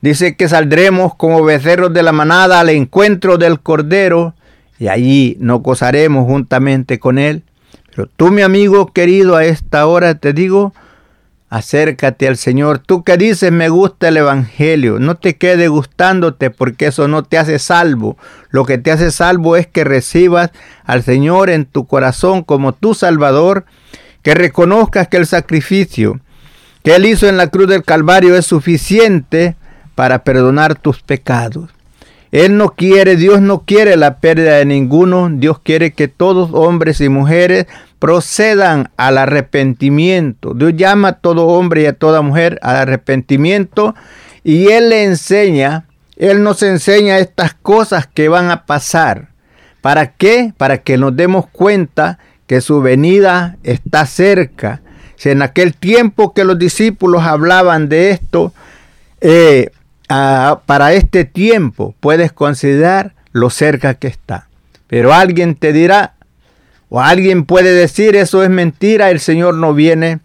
Dice 0.00 0.36
que 0.36 0.48
saldremos 0.48 1.14
como 1.14 1.44
becerros 1.44 1.92
de 1.92 2.02
la 2.02 2.12
manada 2.12 2.60
al 2.60 2.70
encuentro 2.70 3.38
del 3.38 3.60
Cordero 3.60 4.34
y 4.78 4.88
allí 4.88 5.36
nos 5.40 5.62
gozaremos 5.62 6.26
juntamente 6.26 6.98
con 6.98 7.18
Él. 7.18 7.42
Pero 7.94 8.08
tú, 8.16 8.30
mi 8.30 8.42
amigo 8.42 8.92
querido, 8.92 9.36
a 9.36 9.44
esta 9.44 9.86
hora 9.86 10.16
te 10.16 10.32
digo, 10.32 10.74
Acércate 11.48 12.26
al 12.26 12.36
Señor. 12.36 12.78
Tú 12.80 13.04
que 13.04 13.16
dices 13.16 13.52
me 13.52 13.68
gusta 13.68 14.08
el 14.08 14.16
Evangelio, 14.16 14.98
no 14.98 15.16
te 15.16 15.36
quede 15.36 15.68
gustándote 15.68 16.50
porque 16.50 16.86
eso 16.86 17.08
no 17.08 17.22
te 17.22 17.38
hace 17.38 17.58
salvo. 17.58 18.16
Lo 18.50 18.64
que 18.64 18.78
te 18.78 18.90
hace 18.90 19.10
salvo 19.10 19.56
es 19.56 19.66
que 19.66 19.84
recibas 19.84 20.50
al 20.84 21.02
Señor 21.02 21.50
en 21.50 21.64
tu 21.64 21.86
corazón 21.86 22.42
como 22.42 22.72
tu 22.72 22.94
Salvador, 22.94 23.64
que 24.22 24.34
reconozcas 24.34 25.08
que 25.08 25.18
el 25.18 25.26
sacrificio 25.26 26.20
que 26.86 26.94
Él 26.94 27.04
hizo 27.04 27.28
en 27.28 27.36
la 27.36 27.48
cruz 27.48 27.66
del 27.66 27.82
Calvario 27.82 28.36
es 28.36 28.46
suficiente 28.46 29.56
para 29.96 30.22
perdonar 30.22 30.76
tus 30.76 31.02
pecados. 31.02 31.68
Él 32.30 32.56
no 32.56 32.68
quiere, 32.76 33.16
Dios 33.16 33.40
no 33.40 33.64
quiere 33.66 33.96
la 33.96 34.18
pérdida 34.18 34.58
de 34.58 34.66
ninguno, 34.66 35.28
Dios 35.28 35.58
quiere 35.58 35.94
que 35.94 36.06
todos 36.06 36.50
hombres 36.52 37.00
y 37.00 37.08
mujeres 37.08 37.66
procedan 37.98 38.90
al 38.96 39.18
arrepentimiento. 39.18 40.54
Dios 40.54 40.74
llama 40.76 41.08
a 41.08 41.12
todo 41.20 41.46
hombre 41.46 41.82
y 41.82 41.86
a 41.86 41.92
toda 41.94 42.22
mujer 42.22 42.58
al 42.62 42.76
arrepentimiento 42.76 43.94
y 44.44 44.68
Él 44.68 44.90
le 44.90 45.04
enseña, 45.04 45.86
Él 46.16 46.42
nos 46.42 46.62
enseña 46.62 47.18
estas 47.18 47.54
cosas 47.54 48.06
que 48.06 48.28
van 48.28 48.50
a 48.50 48.64
pasar. 48.66 49.28
¿Para 49.80 50.12
qué? 50.12 50.52
Para 50.56 50.78
que 50.78 50.98
nos 50.98 51.16
demos 51.16 51.46
cuenta 51.46 52.18
que 52.46 52.60
su 52.60 52.80
venida 52.80 53.56
está 53.62 54.06
cerca. 54.06 54.80
Si 55.16 55.30
en 55.30 55.42
aquel 55.42 55.74
tiempo 55.74 56.34
que 56.34 56.44
los 56.44 56.58
discípulos 56.58 57.22
hablaban 57.22 57.88
de 57.88 58.10
esto, 58.10 58.52
eh, 59.20 59.70
para 60.08 60.92
este 60.92 61.24
tiempo 61.24 61.94
puedes 62.00 62.32
considerar 62.32 63.14
lo 63.32 63.50
cerca 63.50 63.94
que 63.94 64.08
está. 64.08 64.48
Pero 64.86 65.12
alguien 65.12 65.54
te 65.54 65.72
dirá, 65.72 66.14
o 66.88 67.00
alguien 67.00 67.44
puede 67.44 67.72
decir, 67.72 68.16
eso 68.16 68.42
es 68.42 68.50
mentira, 68.50 69.10
el 69.10 69.20
Señor 69.20 69.54
no 69.54 69.74
viene. 69.74 70.20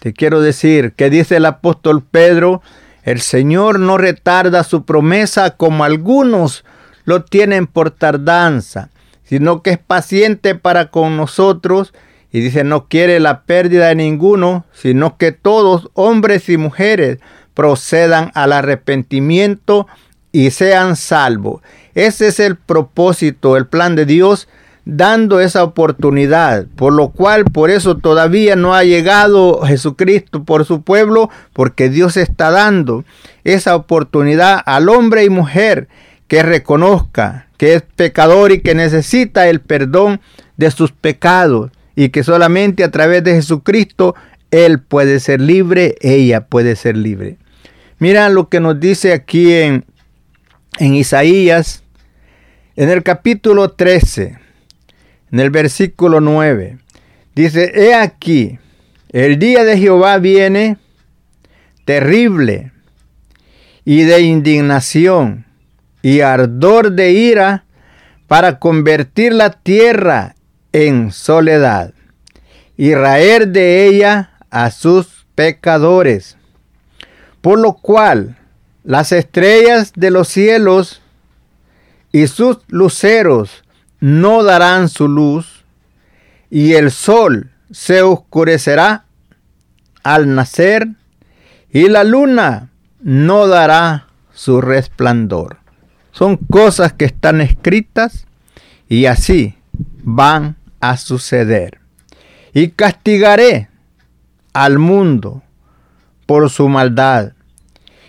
Te 0.00 0.12
quiero 0.12 0.40
decir 0.40 0.92
que 0.92 1.10
dice 1.10 1.36
el 1.36 1.46
apóstol 1.46 2.02
Pedro, 2.02 2.62
el 3.02 3.20
Señor 3.20 3.78
no 3.78 3.98
retarda 3.98 4.64
su 4.64 4.84
promesa 4.84 5.50
como 5.56 5.84
algunos 5.84 6.64
lo 7.04 7.24
tienen 7.24 7.66
por 7.66 7.90
tardanza, 7.90 8.90
sino 9.24 9.62
que 9.62 9.70
es 9.70 9.78
paciente 9.78 10.54
para 10.54 10.90
con 10.90 11.16
nosotros 11.16 11.92
y 12.32 12.40
dice 12.40 12.64
no 12.64 12.88
quiere 12.88 13.20
la 13.20 13.42
pérdida 13.42 13.88
de 13.88 13.96
ninguno, 13.96 14.64
sino 14.72 15.16
que 15.16 15.32
todos, 15.32 15.90
hombres 15.94 16.48
y 16.48 16.56
mujeres, 16.56 17.18
procedan 17.54 18.30
al 18.34 18.52
arrepentimiento 18.52 19.86
y 20.32 20.50
sean 20.50 20.96
salvos. 20.96 21.62
Ese 21.94 22.28
es 22.28 22.38
el 22.40 22.56
propósito, 22.56 23.56
el 23.56 23.66
plan 23.66 23.96
de 23.96 24.06
Dios, 24.06 24.48
dando 24.84 25.40
esa 25.40 25.62
oportunidad, 25.62 26.66
por 26.76 26.92
lo 26.92 27.10
cual 27.10 27.44
por 27.44 27.70
eso 27.70 27.96
todavía 27.96 28.56
no 28.56 28.74
ha 28.74 28.84
llegado 28.84 29.60
Jesucristo 29.62 30.44
por 30.44 30.64
su 30.64 30.82
pueblo, 30.82 31.30
porque 31.52 31.88
Dios 31.88 32.16
está 32.16 32.50
dando 32.50 33.04
esa 33.44 33.76
oportunidad 33.76 34.60
al 34.64 34.88
hombre 34.88 35.24
y 35.24 35.30
mujer 35.30 35.88
que 36.28 36.42
reconozca 36.42 37.48
que 37.56 37.74
es 37.74 37.82
pecador 37.82 38.52
y 38.52 38.62
que 38.62 38.74
necesita 38.74 39.48
el 39.48 39.60
perdón 39.60 40.20
de 40.56 40.70
sus 40.70 40.92
pecados 40.92 41.70
y 41.94 42.08
que 42.08 42.24
solamente 42.24 42.84
a 42.84 42.90
través 42.90 43.22
de 43.22 43.34
Jesucristo 43.34 44.14
él 44.50 44.80
puede 44.80 45.20
ser 45.20 45.40
libre, 45.40 45.96
ella 46.00 46.46
puede 46.46 46.74
ser 46.74 46.96
libre. 46.96 47.36
Mira 47.98 48.30
lo 48.30 48.48
que 48.48 48.60
nos 48.60 48.80
dice 48.80 49.12
aquí 49.12 49.52
en, 49.52 49.84
en 50.78 50.94
Isaías, 50.94 51.82
en 52.76 52.88
el 52.88 53.02
capítulo 53.02 53.72
13, 53.72 54.38
en 55.32 55.40
el 55.40 55.50
versículo 55.50 56.20
9. 56.20 56.78
Dice, 57.34 57.72
he 57.74 57.94
aquí, 57.94 58.58
el 59.10 59.38
día 59.38 59.64
de 59.64 59.78
Jehová 59.78 60.18
viene 60.18 60.76
terrible 61.84 62.72
y 63.84 64.02
de 64.02 64.20
indignación 64.20 65.46
y 66.02 66.20
ardor 66.20 66.92
de 66.92 67.12
ira 67.12 67.64
para 68.26 68.58
convertir 68.58 69.32
la 69.32 69.50
tierra 69.50 70.34
en 70.72 71.12
soledad 71.12 71.92
y 72.76 72.94
raer 72.94 73.48
de 73.48 73.86
ella 73.86 74.30
a 74.50 74.70
sus 74.70 75.26
pecadores 75.34 76.36
por 77.40 77.58
lo 77.58 77.74
cual 77.74 78.36
las 78.84 79.12
estrellas 79.12 79.92
de 79.94 80.10
los 80.10 80.28
cielos 80.28 81.02
y 82.12 82.26
sus 82.26 82.58
luceros 82.68 83.64
no 84.00 84.42
darán 84.42 84.88
su 84.88 85.08
luz, 85.08 85.64
y 86.50 86.72
el 86.72 86.90
sol 86.90 87.50
se 87.70 88.02
oscurecerá 88.02 89.04
al 90.02 90.34
nacer, 90.34 90.88
y 91.70 91.88
la 91.88 92.04
luna 92.04 92.70
no 93.00 93.46
dará 93.46 94.08
su 94.32 94.60
resplandor. 94.60 95.58
Son 96.12 96.36
cosas 96.36 96.92
que 96.92 97.04
están 97.04 97.40
escritas 97.40 98.26
y 98.88 99.06
así 99.06 99.54
van 100.02 100.56
a 100.80 100.96
suceder. 100.96 101.78
Y 102.52 102.70
castigaré 102.70 103.68
al 104.52 104.78
mundo 104.78 105.42
por 106.26 106.50
su 106.50 106.68
maldad, 106.68 107.32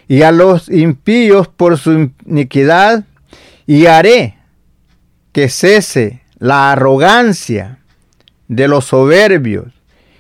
y 0.08 0.24
a 0.24 0.32
los 0.32 0.68
impíos 0.70 1.48
por 1.48 1.78
su 1.78 2.12
iniquidad, 2.26 3.06
y 3.68 3.86
haré 3.86 4.38
que 5.32 5.50
cese 5.50 6.22
la 6.40 6.72
arrogancia 6.72 7.80
de 8.48 8.68
los 8.68 8.86
soberbios, 8.86 9.68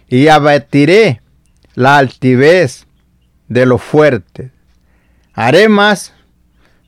y 0.08 0.28
abatiré 0.28 1.22
la 1.74 1.98
altivez 1.98 2.86
de 3.48 3.66
los 3.66 3.82
fuertes. 3.82 4.52
Haré 5.34 5.70
más 5.70 6.14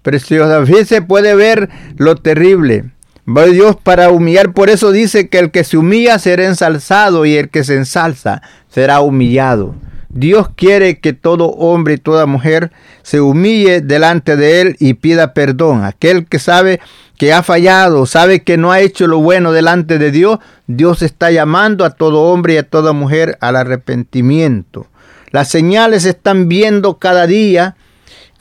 preciosa. 0.02 0.66
se 0.86 1.02
puede 1.02 1.34
ver 1.34 1.70
lo 1.98 2.16
terrible. 2.18 2.92
Va 3.26 3.46
Dios 3.46 3.78
para 3.82 4.10
humillar. 4.10 4.52
Por 4.52 4.70
eso 4.70 4.92
dice 4.92 5.30
que 5.30 5.40
el 5.40 5.52
que 5.52 5.64
se 5.64 5.78
humilla 5.78 6.20
será 6.20 6.46
ensalzado 6.46 7.26
y 7.26 7.36
el 7.36 7.50
que 7.50 7.64
se 7.64 7.76
ensalza 7.76 8.42
será 8.70 9.00
humillado. 9.00 9.76
Dios 10.14 10.48
quiere 10.56 11.00
que 11.00 11.14
todo 11.14 11.48
hombre 11.48 11.96
y 11.96 11.98
toda 11.98 12.26
mujer 12.26 12.72
se 13.02 13.20
humille 13.20 13.82
delante 13.82 14.36
de 14.36 14.62
Él 14.62 14.76
y 14.80 14.94
pida 14.94 15.34
perdón. 15.34 15.84
Aquel 15.84 16.26
que 16.28 16.40
sabe 16.40 16.80
que 17.18 17.34
ha 17.34 17.44
fallado, 17.44 18.06
sabe 18.06 18.44
que 18.44 18.58
no 18.58 18.72
ha 18.72 18.80
hecho 18.80 19.08
lo 19.08 19.20
bueno 19.20 19.52
delante 19.52 19.98
de 19.98 20.12
Dios, 20.12 20.40
Dios 20.68 21.02
está 21.02 21.32
llamando 21.32 21.84
a 21.84 21.92
todo 21.92 22.24
hombre 22.32 22.54
y 22.54 22.58
a 22.58 22.70
toda 22.70 22.94
mujer 22.94 23.38
al 23.42 23.56
arrepentimiento. 23.56 24.88
Las 25.32 25.50
señales 25.50 26.06
están 26.06 26.48
viendo 26.48 27.00
cada 27.00 27.28
día 27.28 27.76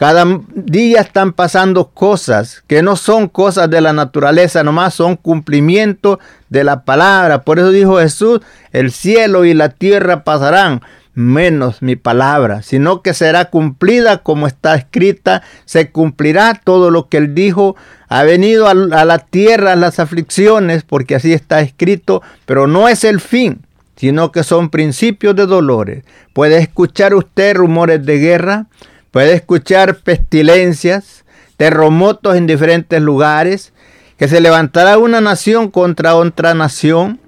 cada 0.03 0.25
día 0.53 1.01
están 1.01 1.33
pasando 1.33 1.91
cosas 1.91 2.65
que 2.67 2.83
no 2.83 2.97
son 2.97 3.29
cosas 3.29 3.71
de 3.71 3.81
la 3.81 3.93
naturaleza, 3.93 4.65
nomás 4.65 4.95
son 4.95 5.15
cumplimiento 5.15 6.19
de 6.49 6.65
la 6.65 6.85
palabra. 6.85 7.43
Por 7.43 7.61
eso 7.61 7.71
dijo 7.71 8.01
Jesús, 8.01 8.41
el 8.73 8.91
cielo 8.91 9.45
y 9.45 9.55
la 9.55 9.69
tierra 9.69 10.25
pasarán, 10.25 10.83
menos 11.15 11.83
mi 11.83 11.97
palabra, 11.97 12.63
sino 12.63 13.03
que 13.03 13.15
será 13.15 13.47
cumplida 13.47 14.19
como 14.23 14.47
está 14.47 14.75
escrita, 14.75 15.43
se 15.65 15.91
cumplirá 15.91 16.61
todo 16.63 16.91
lo 16.91 17.09
que 17.09 17.19
él 17.19 17.35
dijo. 17.35 17.77
Ha 18.09 18.23
venido 18.23 18.69
a, 18.69 18.75
la 18.75 19.19
tierra 19.19 19.77
las 19.77 19.99
aflicciones, 19.99 20.83
porque 20.83 21.15
así 21.15 21.33
está 21.33 21.61
escrito, 21.61 22.23
pero 22.47 22.67
no 22.67 22.89
es 22.89 23.05
el 23.05 23.21
fin 23.21 23.63
sino 23.95 24.33
que 24.33 24.43
son 24.43 24.69
principios 24.69 25.37
de 25.37 25.47
dolores. 25.47 26.03
Puede 26.33 26.59
escuchar 26.59 27.15
usted 27.15 27.55
rumores 27.55 28.05
de 28.05 28.19
guerra, 28.19 28.67
Puede 29.13 29.35
escuchar 29.35 29.97
pestilencias, 29.97 31.27
terremotos 31.59 32.35
en 32.35 32.47
diferentes 32.47 33.01
lugares, 33.03 33.75
que 34.17 34.27
se 34.27 34.41
levantará 34.41 34.97
una 34.97 35.21
nación 35.21 35.71
contra 35.71 36.17
otra 36.17 36.55
nación, 36.55 37.21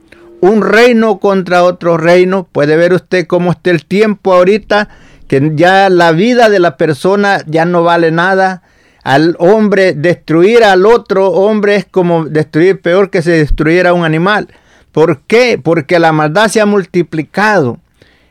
un 0.44 0.62
reino 0.62 1.18
contra 1.18 1.64
otro 1.64 1.96
reino. 1.96 2.46
Puede 2.50 2.76
ver 2.76 2.92
usted 2.92 3.26
cómo 3.26 3.52
está 3.52 3.70
el 3.70 3.86
tiempo 3.86 4.34
ahorita, 4.34 4.88
que 5.26 5.52
ya 5.54 5.88
la 5.88 6.12
vida 6.12 6.48
de 6.48 6.58
la 6.58 6.76
persona 6.76 7.42
ya 7.46 7.64
no 7.64 7.82
vale 7.82 8.10
nada. 8.10 8.62
Al 9.02 9.36
hombre 9.38 9.92
destruir 9.92 10.64
al 10.64 10.86
otro 10.86 11.28
hombre 11.30 11.76
es 11.76 11.84
como 11.84 12.24
destruir 12.24 12.80
peor 12.80 13.10
que 13.10 13.22
se 13.22 13.32
destruyera 13.32 13.92
un 13.92 14.04
animal. 14.04 14.48
¿Por 14.92 15.20
qué? 15.22 15.60
Porque 15.62 15.98
la 15.98 16.12
maldad 16.12 16.48
se 16.48 16.60
ha 16.60 16.66
multiplicado 16.66 17.78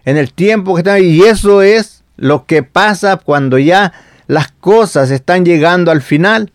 en 0.05 0.18
el 0.18 0.34
tiempo 0.34 0.74
que 0.76 0.80
está 0.80 0.99
y 0.99 1.22
eso 1.22 1.61
es 1.61 2.03
lo 2.16 2.45
que 2.45 2.64
pasa 2.64 3.18
cuando 3.18 3.57
ya 3.57 3.93
las 4.28 4.51
cosas 4.51 5.11
están 5.11 5.45
llegando 5.45 5.91
al 5.91 6.01
final. 6.01 6.51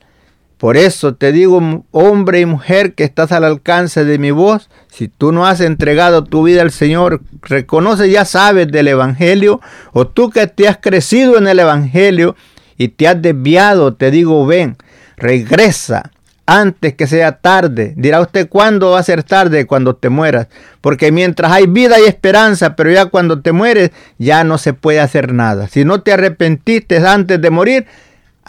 Por 0.59 0.77
eso 0.77 1.15
te 1.15 1.31
digo, 1.31 1.85
hombre 1.93 2.41
y 2.41 2.47
mujer 2.47 2.95
que 2.95 3.05
estás 3.05 3.31
al 3.31 3.45
alcance 3.45 4.05
de 4.05 4.19
mi 4.19 4.33
voz, 4.33 4.69
si 4.89 5.07
tú 5.07 5.31
no 5.31 5.47
has 5.47 5.61
entregado 5.61 6.25
tu 6.25 6.43
vida 6.43 6.63
al 6.63 6.73
Señor, 6.73 7.23
reconoce, 7.43 8.11
ya 8.11 8.25
sabes 8.25 8.67
del 8.69 8.89
Evangelio, 8.89 9.61
o 9.93 10.09
tú 10.09 10.31
que 10.31 10.49
te 10.49 10.67
has 10.67 10.79
crecido 10.79 11.39
en 11.39 11.47
el 11.47 11.61
Evangelio 11.61 12.35
y 12.77 12.89
te 12.89 13.07
has 13.07 13.23
desviado, 13.23 13.95
te 13.95 14.11
digo, 14.11 14.45
ven, 14.47 14.77
regresa, 15.17 16.11
antes 16.49 16.95
que 16.95 17.07
sea 17.07 17.33
tarde. 17.33 17.93
Dirá 17.97 18.23
usted 18.23 18.49
cuándo 18.49 18.93
va 18.93 19.01
a 19.01 19.03
ser 19.03 19.23
tarde 19.23 19.67
cuando 19.67 19.95
te 19.95 20.09
mueras. 20.09 20.49
Porque 20.81 21.13
mientras 21.13 21.53
hay 21.53 21.67
vida 21.67 22.01
y 22.01 22.07
esperanza, 22.07 22.75
pero 22.75 22.91
ya 22.91 23.05
cuando 23.07 23.43
te 23.43 23.53
mueres 23.53 23.91
ya 24.17 24.45
no 24.45 24.57
se 24.57 24.73
puede 24.73 24.99
hacer 24.99 25.35
nada. 25.35 25.69
Si 25.69 25.85
no 25.85 26.01
te 26.01 26.15
arrepentiste 26.15 27.07
antes 27.07 27.39
de 27.39 27.51
morir, 27.51 27.87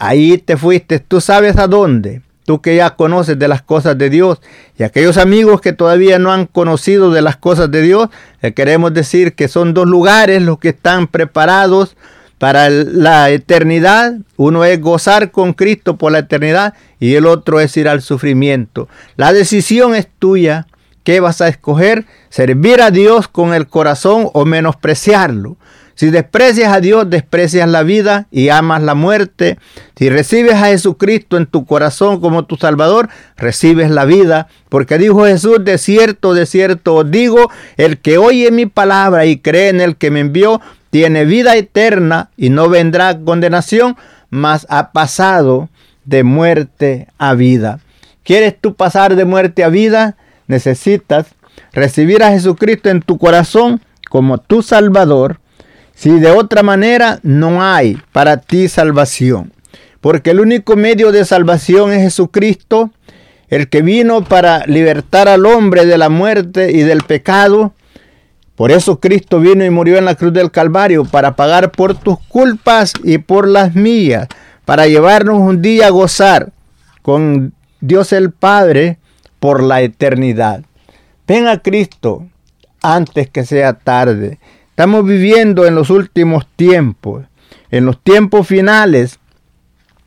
ahí 0.00 0.38
te 0.38 0.56
fuiste. 0.56 0.98
Tú 0.98 1.20
sabes 1.20 1.56
a 1.58 1.68
dónde. 1.68 2.22
Tú 2.44 2.60
que 2.60 2.74
ya 2.74 2.96
conoces 2.96 3.38
de 3.38 3.46
las 3.46 3.62
cosas 3.62 3.96
de 3.96 4.10
Dios 4.10 4.40
y 4.76 4.82
aquellos 4.82 5.18
amigos 5.18 5.60
que 5.60 5.72
todavía 5.72 6.18
no 6.18 6.32
han 6.32 6.46
conocido 6.46 7.12
de 7.12 7.22
las 7.22 7.36
cosas 7.36 7.70
de 7.70 7.82
Dios, 7.82 8.08
le 8.42 8.54
queremos 8.54 8.92
decir 8.92 9.34
que 9.34 9.46
son 9.46 9.72
dos 9.72 9.86
lugares 9.86 10.42
los 10.42 10.58
que 10.58 10.70
están 10.70 11.06
preparados 11.06 11.96
para 12.38 12.68
la 12.70 13.30
eternidad. 13.30 14.14
Uno 14.36 14.64
es 14.64 14.80
gozar 14.80 15.30
con 15.30 15.52
Cristo 15.52 15.96
por 15.96 16.10
la 16.10 16.20
eternidad 16.20 16.74
y 16.98 17.14
el 17.14 17.26
otro 17.26 17.60
es 17.60 17.76
ir 17.76 17.88
al 17.88 18.02
sufrimiento. 18.02 18.88
La 19.16 19.32
decisión 19.32 19.94
es 19.94 20.08
tuya. 20.18 20.66
¿Qué 21.04 21.20
vas 21.20 21.40
a 21.40 21.48
escoger? 21.48 22.04
¿Servir 22.30 22.82
a 22.82 22.90
Dios 22.90 23.28
con 23.28 23.54
el 23.54 23.68
corazón 23.68 24.28
o 24.32 24.44
menospreciarlo? 24.44 25.56
Si 26.00 26.08
desprecias 26.08 26.72
a 26.72 26.80
Dios, 26.80 27.10
desprecias 27.10 27.68
la 27.68 27.82
vida 27.82 28.26
y 28.30 28.48
amas 28.48 28.82
la 28.82 28.94
muerte. 28.94 29.58
Si 29.96 30.08
recibes 30.08 30.54
a 30.54 30.68
Jesucristo 30.68 31.36
en 31.36 31.44
tu 31.44 31.66
corazón 31.66 32.22
como 32.22 32.46
tu 32.46 32.56
Salvador, 32.56 33.10
recibes 33.36 33.90
la 33.90 34.06
vida. 34.06 34.48
Porque 34.70 34.96
dijo 34.96 35.26
Jesús, 35.26 35.62
de 35.62 35.76
cierto, 35.76 36.32
de 36.32 36.46
cierto 36.46 36.94
os 36.94 37.10
digo, 37.10 37.50
el 37.76 37.98
que 37.98 38.16
oye 38.16 38.50
mi 38.50 38.64
palabra 38.64 39.26
y 39.26 39.40
cree 39.40 39.68
en 39.68 39.82
el 39.82 39.96
que 39.96 40.10
me 40.10 40.20
envió, 40.20 40.62
tiene 40.88 41.26
vida 41.26 41.54
eterna 41.54 42.30
y 42.34 42.48
no 42.48 42.70
vendrá 42.70 43.18
condenación, 43.18 43.98
mas 44.30 44.66
ha 44.70 44.92
pasado 44.92 45.68
de 46.06 46.24
muerte 46.24 47.08
a 47.18 47.34
vida. 47.34 47.78
¿Quieres 48.24 48.58
tú 48.58 48.74
pasar 48.74 49.16
de 49.16 49.26
muerte 49.26 49.64
a 49.64 49.68
vida? 49.68 50.16
Necesitas 50.46 51.26
recibir 51.74 52.22
a 52.22 52.30
Jesucristo 52.30 52.88
en 52.88 53.02
tu 53.02 53.18
corazón 53.18 53.82
como 54.08 54.38
tu 54.38 54.62
Salvador. 54.62 55.40
Si 56.00 56.18
de 56.18 56.30
otra 56.30 56.62
manera 56.62 57.20
no 57.22 57.62
hay 57.62 57.98
para 58.12 58.38
ti 58.38 58.68
salvación. 58.68 59.52
Porque 60.00 60.30
el 60.30 60.40
único 60.40 60.76
medio 60.76 61.12
de 61.12 61.26
salvación 61.26 61.92
es 61.92 62.00
Jesucristo, 62.00 62.90
el 63.48 63.68
que 63.68 63.82
vino 63.82 64.24
para 64.24 64.64
libertar 64.66 65.28
al 65.28 65.44
hombre 65.44 65.84
de 65.84 65.98
la 65.98 66.08
muerte 66.08 66.72
y 66.72 66.78
del 66.78 67.02
pecado 67.02 67.74
por 68.60 68.72
eso 68.72 69.00
Cristo 69.00 69.40
vino 69.40 69.64
y 69.64 69.70
murió 69.70 69.96
en 69.96 70.04
la 70.04 70.16
cruz 70.16 70.34
del 70.34 70.50
Calvario, 70.50 71.06
para 71.06 71.34
pagar 71.34 71.70
por 71.70 71.94
tus 71.94 72.18
culpas 72.28 72.92
y 73.02 73.16
por 73.16 73.48
las 73.48 73.74
mías, 73.74 74.28
para 74.66 74.86
llevarnos 74.86 75.38
un 75.38 75.62
día 75.62 75.86
a 75.86 75.88
gozar 75.88 76.52
con 77.00 77.54
Dios 77.80 78.12
el 78.12 78.32
Padre 78.32 78.98
por 79.38 79.62
la 79.62 79.80
eternidad. 79.80 80.62
Ven 81.26 81.48
a 81.48 81.62
Cristo 81.62 82.26
antes 82.82 83.30
que 83.30 83.46
sea 83.46 83.72
tarde. 83.72 84.38
Estamos 84.80 85.04
viviendo 85.04 85.66
en 85.66 85.74
los 85.74 85.90
últimos 85.90 86.46
tiempos, 86.56 87.26
en 87.70 87.84
los 87.84 88.02
tiempos 88.02 88.46
finales. 88.46 89.18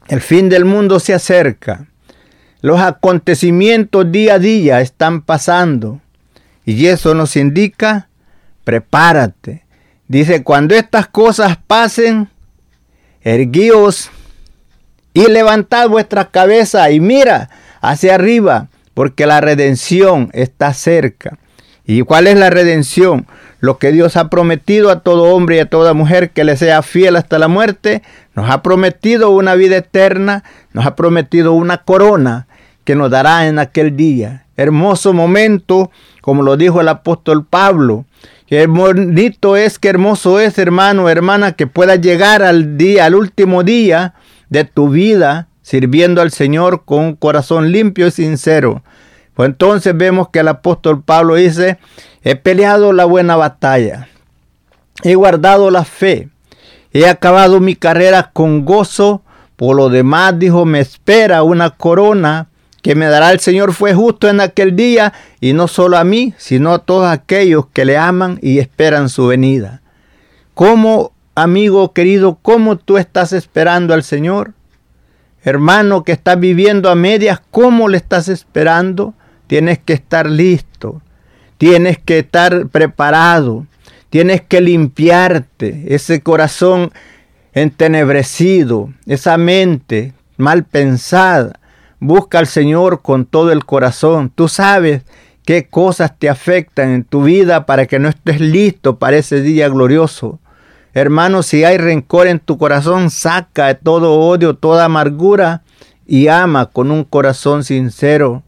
El 0.08 0.20
fin 0.20 0.50
del 0.50 0.66
mundo 0.66 1.00
se 1.00 1.14
acerca. 1.14 1.86
Los 2.62 2.82
acontecimientos 2.82 4.12
día 4.12 4.34
a 4.34 4.40
día 4.40 4.82
están 4.82 5.22
pasando. 5.22 6.02
Y 6.66 6.88
eso 6.88 7.14
nos 7.14 7.36
indica 7.36 8.10
prepárate. 8.64 9.64
Dice, 10.08 10.42
cuando 10.42 10.74
estas 10.74 11.06
cosas 11.06 11.56
pasen, 11.68 12.30
erguíos 13.22 14.10
y 15.14 15.28
levantad 15.28 15.88
vuestra 15.88 16.32
cabeza 16.32 16.90
y 16.90 17.00
mira 17.00 17.52
hacia 17.80 18.16
arriba, 18.16 18.70
porque 18.96 19.28
la 19.28 19.40
redención 19.40 20.32
está 20.34 20.74
cerca. 20.74 21.38
¿Y 21.86 22.02
cuál 22.02 22.26
es 22.26 22.40
la 22.40 22.50
redención? 22.50 23.28
Lo 23.64 23.78
que 23.78 23.94
Dios 23.94 24.18
ha 24.18 24.28
prometido 24.28 24.92
a 24.92 25.00
todo 25.00 25.34
hombre 25.34 25.56
y 25.56 25.60
a 25.60 25.70
toda 25.70 25.94
mujer 25.94 26.32
que 26.32 26.44
le 26.44 26.58
sea 26.58 26.82
fiel 26.82 27.16
hasta 27.16 27.40
la 27.40 27.48
muerte, 27.48 28.04
nos 28.36 28.50
ha 28.50 28.62
prometido 28.62 29.30
una 29.30 29.56
vida 29.56 29.78
eterna, 29.78 30.44
nos 30.74 30.86
ha 30.86 30.98
prometido 30.98 31.54
una 31.54 31.78
corona 31.78 32.46
que 32.84 32.96
nos 32.96 33.10
dará 33.10 33.48
en 33.48 33.60
aquel 33.60 33.96
día. 33.96 34.44
Hermoso 34.58 35.14
momento, 35.14 35.92
como 36.20 36.44
lo 36.44 36.58
dijo 36.58 36.82
el 36.82 36.90
apóstol 36.90 37.46
Pablo, 37.46 38.04
Qué 38.48 38.68
bonito 38.68 39.56
es, 39.56 39.80
qué 39.80 39.88
hermoso 39.88 40.42
es, 40.42 40.58
hermano, 40.58 41.08
hermana, 41.08 41.54
que 41.54 41.66
puedas 41.66 42.02
llegar 42.02 42.44
al 42.44 42.78
día, 42.78 43.06
al 43.06 43.16
último 43.16 43.64
día 43.64 44.14
de 44.50 44.66
tu 44.66 44.90
vida, 44.90 45.48
sirviendo 45.62 46.22
al 46.22 46.32
Señor 46.32 46.84
con 46.84 47.00
un 47.00 47.16
corazón 47.16 47.72
limpio 47.72 48.08
y 48.08 48.12
sincero. 48.12 48.84
Pues 49.34 49.50
entonces 49.50 49.96
vemos 49.98 50.30
que 50.30 50.40
el 50.40 50.48
apóstol 50.48 51.02
Pablo 51.04 51.36
dice, 51.36 51.80
he 52.24 52.36
peleado 52.36 52.94
la 52.94 53.06
buena 53.06 53.36
batalla, 53.36 54.08
he 55.04 55.16
guardado 55.16 55.72
la 55.72 55.86
fe, 55.86 56.30
he 56.92 57.08
acabado 57.08 57.60
mi 57.60 57.76
carrera 57.76 58.30
con 58.32 58.64
gozo, 58.66 59.24
por 59.56 59.76
lo 59.76 59.90
demás 59.90 60.38
dijo, 60.38 60.66
me 60.66 60.80
espera 60.80 61.44
una 61.44 61.72
corona 61.72 62.48
que 62.84 62.96
me 62.96 63.08
dará 63.08 63.32
el 63.32 63.40
Señor 63.40 63.74
fue 63.74 63.94
justo 63.94 64.28
en 64.30 64.42
aquel 64.42 64.76
día, 64.76 65.14
y 65.40 65.54
no 65.54 65.68
solo 65.70 65.98
a 65.98 66.04
mí, 66.04 66.34
sino 66.38 66.74
a 66.74 66.80
todos 66.80 67.08
aquellos 67.10 67.68
que 67.68 67.86
le 67.86 67.98
aman 67.98 68.40
y 68.42 68.60
esperan 68.60 69.08
su 69.08 69.28
venida. 69.28 69.82
¿Cómo, 70.54 71.14
amigo 71.34 71.94
querido, 71.94 72.38
cómo 72.42 72.78
tú 72.78 72.98
estás 72.98 73.32
esperando 73.32 73.94
al 73.94 74.04
Señor? 74.04 74.54
Hermano 75.44 76.04
que 76.04 76.12
estás 76.12 76.38
viviendo 76.38 76.90
a 76.90 76.96
medias, 76.96 77.42
¿cómo 77.52 77.88
le 77.88 77.98
estás 77.98 78.28
esperando? 78.28 79.14
Tienes 79.48 79.80
que 79.80 79.94
estar 79.94 80.30
listo, 80.30 81.02
tienes 81.58 81.98
que 81.98 82.20
estar 82.20 82.68
preparado, 82.68 83.66
tienes 84.10 84.42
que 84.42 84.62
limpiarte 84.62 85.94
ese 85.94 86.22
corazón 86.22 86.92
entenebrecido, 87.54 88.90
esa 89.06 89.38
mente 89.38 90.14
mal 90.38 90.64
pensada 90.64 91.60
Busca 92.06 92.38
al 92.38 92.48
Señor 92.48 93.02
con 93.02 93.24
todo 93.24 93.54
el 93.54 93.64
corazón. 93.64 94.30
Tú 94.30 94.50
sabes 94.50 95.04
qué 95.46 95.70
cosas 95.70 96.20
te 96.20 96.28
afectan 96.28 96.90
en 96.90 97.06
tu 97.06 97.24
vida 97.24 97.66
para 97.66 97.86
que 97.86 97.98
no 97.98 98.10
estés 98.10 98.42
listo 98.42 99.00
para 99.00 99.16
ese 99.16 99.42
día 99.42 99.70
glorioso. 99.70 100.42
Hermano, 100.94 101.44
si 101.44 101.64
hay 101.64 101.78
rencor 101.78 102.28
en 102.28 102.40
tu 102.40 102.58
corazón, 102.58 103.10
saca 103.10 103.74
todo 103.76 104.20
odio, 104.20 104.54
toda 104.54 104.84
amargura 104.84 105.62
y 106.06 106.28
ama 106.28 106.66
con 106.66 106.92
un 106.92 107.06
corazón 107.06 107.64
sincero. 107.64 108.44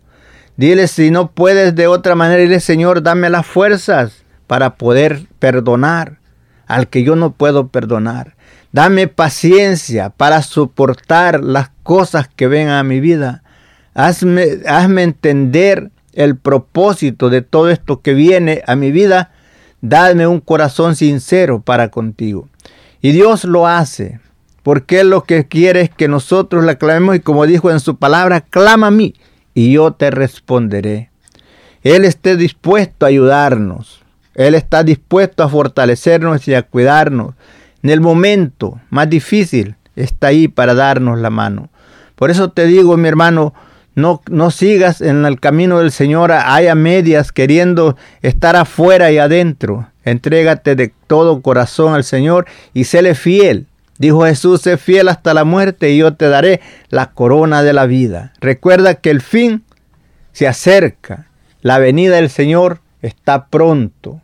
Dile 0.57 0.87
si 0.87 1.11
no 1.11 1.31
puedes 1.31 1.75
de 1.75 1.87
otra 1.87 2.15
manera, 2.15 2.41
dile 2.41 2.59
Señor, 2.59 3.03
dame 3.03 3.29
las 3.29 3.45
fuerzas 3.45 4.23
para 4.47 4.75
poder 4.75 5.23
perdonar 5.39 6.19
al 6.65 6.87
que 6.87 7.03
yo 7.03 7.15
no 7.15 7.31
puedo 7.31 7.67
perdonar. 7.67 8.35
Dame 8.71 9.07
paciencia 9.07 10.09
para 10.09 10.41
soportar 10.41 11.43
las 11.43 11.71
cosas 11.83 12.29
que 12.33 12.47
vengan 12.47 12.75
a 12.75 12.83
mi 12.83 12.99
vida. 12.99 13.43
Hazme, 13.93 14.59
hazme 14.67 15.03
entender 15.03 15.91
el 16.13 16.37
propósito 16.37 17.29
de 17.29 17.41
todo 17.41 17.69
esto 17.69 18.01
que 18.01 18.13
viene 18.13 18.63
a 18.65 18.75
mi 18.75 18.91
vida. 18.91 19.31
Dame 19.81 20.25
un 20.25 20.39
corazón 20.39 20.95
sincero 20.95 21.61
para 21.61 21.89
contigo. 21.89 22.47
Y 23.01 23.11
Dios 23.11 23.43
lo 23.43 23.67
hace, 23.67 24.19
porque 24.63 25.03
lo 25.03 25.23
que 25.23 25.47
quiere 25.47 25.81
es 25.81 25.89
que 25.89 26.07
nosotros 26.07 26.63
la 26.63 26.75
clamemos 26.75 27.17
y 27.17 27.19
como 27.19 27.45
dijo 27.45 27.71
en 27.71 27.79
su 27.79 27.97
palabra, 27.97 28.41
clama 28.41 28.87
a 28.87 28.91
mí 28.91 29.13
y 29.55 29.71
yo 29.71 29.93
te 29.93 30.11
responderé. 30.11 31.09
Él 31.81 32.05
esté 32.05 32.35
dispuesto 32.35 33.05
a 33.05 33.09
ayudarnos. 33.09 34.03
Él 34.35 34.53
está 34.53 34.83
dispuesto 34.83 35.41
a 35.41 35.49
fortalecernos 35.49 36.47
y 36.47 36.53
a 36.53 36.63
cuidarnos. 36.63 37.33
En 37.81 37.89
el 37.89 38.01
momento 38.01 38.79
más 38.89 39.09
difícil 39.09 39.75
está 39.95 40.27
ahí 40.27 40.47
para 40.47 40.75
darnos 40.75 41.19
la 41.19 41.29
mano. 41.29 41.69
Por 42.15 42.31
eso 42.31 42.51
te 42.51 42.65
digo, 42.65 42.97
mi 42.97 43.07
hermano, 43.07 43.53
no, 43.95 44.21
no 44.29 44.51
sigas 44.51 45.01
en 45.01 45.25
el 45.25 45.39
camino 45.39 45.79
del 45.79 45.91
Señor, 45.91 46.31
haya 46.33 46.75
medias 46.75 47.31
queriendo 47.31 47.95
estar 48.21 48.55
afuera 48.57 49.11
y 49.11 49.17
adentro. 49.17 49.87
Entrégate 50.03 50.75
de 50.75 50.93
todo 51.07 51.41
corazón 51.41 51.93
al 51.93 52.03
Señor 52.03 52.45
y 52.73 52.83
séle 52.83 53.15
fiel. 53.15 53.67
Dijo 53.97 54.25
Jesús, 54.25 54.61
sé 54.61 54.77
fiel 54.77 55.07
hasta 55.07 55.33
la 55.33 55.45
muerte 55.45 55.91
y 55.91 55.97
yo 55.97 56.13
te 56.15 56.27
daré 56.27 56.59
la 56.89 57.11
corona 57.11 57.63
de 57.63 57.73
la 57.73 57.85
vida. 57.85 58.33
Recuerda 58.41 58.95
que 58.95 59.09
el 59.09 59.21
fin 59.21 59.63
se 60.33 60.47
acerca. 60.47 61.27
La 61.61 61.79
venida 61.79 62.15
del 62.17 62.29
Señor 62.29 62.81
está 63.01 63.47
pronto. 63.47 64.21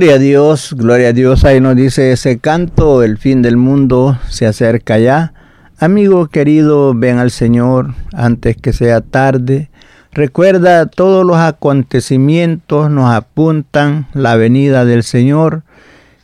Gloria 0.00 0.16
a 0.16 0.18
Dios, 0.18 0.74
gloria 0.78 1.08
a 1.08 1.12
Dios. 1.12 1.44
Ahí 1.44 1.60
nos 1.60 1.76
dice 1.76 2.10
ese 2.12 2.38
canto, 2.38 3.02
el 3.02 3.18
fin 3.18 3.42
del 3.42 3.58
mundo 3.58 4.18
se 4.30 4.46
acerca 4.46 4.98
ya. 4.98 5.34
Amigo 5.78 6.28
querido, 6.28 6.94
ven 6.94 7.18
al 7.18 7.30
Señor 7.30 7.92
antes 8.14 8.56
que 8.56 8.72
sea 8.72 9.02
tarde. 9.02 9.68
Recuerda, 10.10 10.86
todos 10.86 11.26
los 11.26 11.36
acontecimientos 11.36 12.90
nos 12.90 13.12
apuntan 13.14 14.06
la 14.14 14.36
venida 14.36 14.86
del 14.86 15.02
Señor. 15.02 15.64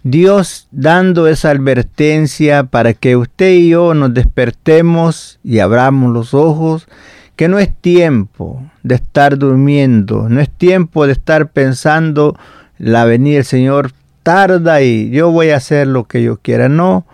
Dios 0.02 0.68
dando 0.70 1.26
esa 1.26 1.50
advertencia 1.50 2.64
para 2.64 2.94
que 2.94 3.14
usted 3.14 3.50
y 3.50 3.68
yo 3.68 3.92
nos 3.92 4.14
despertemos 4.14 5.38
y 5.44 5.58
abramos 5.58 6.14
los 6.14 6.32
ojos, 6.32 6.88
que 7.36 7.48
no 7.48 7.58
es 7.58 7.76
tiempo 7.76 8.62
de 8.82 8.94
estar 8.94 9.36
durmiendo, 9.36 10.30
no 10.30 10.40
es 10.40 10.48
tiempo 10.48 11.04
de 11.04 11.12
estar 11.12 11.50
pensando 11.50 12.38
la 12.78 13.04
venida 13.04 13.36
del 13.36 13.44
Señor 13.44 13.92
tarda 14.22 14.82
y 14.82 15.10
yo 15.10 15.30
voy 15.30 15.50
a 15.50 15.56
hacer 15.56 15.86
lo 15.86 16.04
que 16.04 16.22
yo 16.22 16.38
quiera. 16.38 16.68
No, 16.68 17.06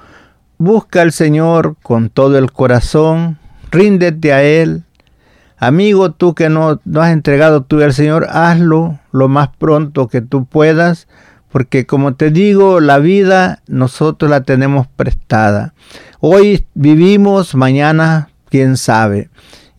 busca 0.59 1.03
al 1.03 1.13
Señor 1.13 1.77
con 1.83 2.09
todo 2.09 2.39
el 2.39 2.53
corazón, 2.53 3.39
ríndete 3.71 4.33
a 4.33 4.43
Él. 4.43 4.85
Amigo, 5.59 6.13
tú 6.13 6.35
que 6.35 6.49
no, 6.49 6.81
no 6.85 7.03
has 7.03 7.13
entregado 7.13 7.63
tú 7.63 7.83
al 7.83 7.93
Señor, 7.93 8.27
hazlo 8.31 8.99
lo 9.13 9.29
más 9.29 9.49
pronto 9.57 10.09
que 10.09 10.21
tú 10.21 10.45
puedas, 10.45 11.07
porque 11.51 11.87
como 11.87 12.15
te 12.15 12.31
digo, 12.31 12.81
la 12.81 12.99
vida 12.99 13.63
nosotros 13.69 14.31
la 14.31 14.43
tenemos 14.43 14.87
prestada. 14.89 15.75
Hoy 16.19 16.65
vivimos, 16.75 17.55
mañana 17.55 18.31
quién 18.49 18.77
sabe. 18.77 19.29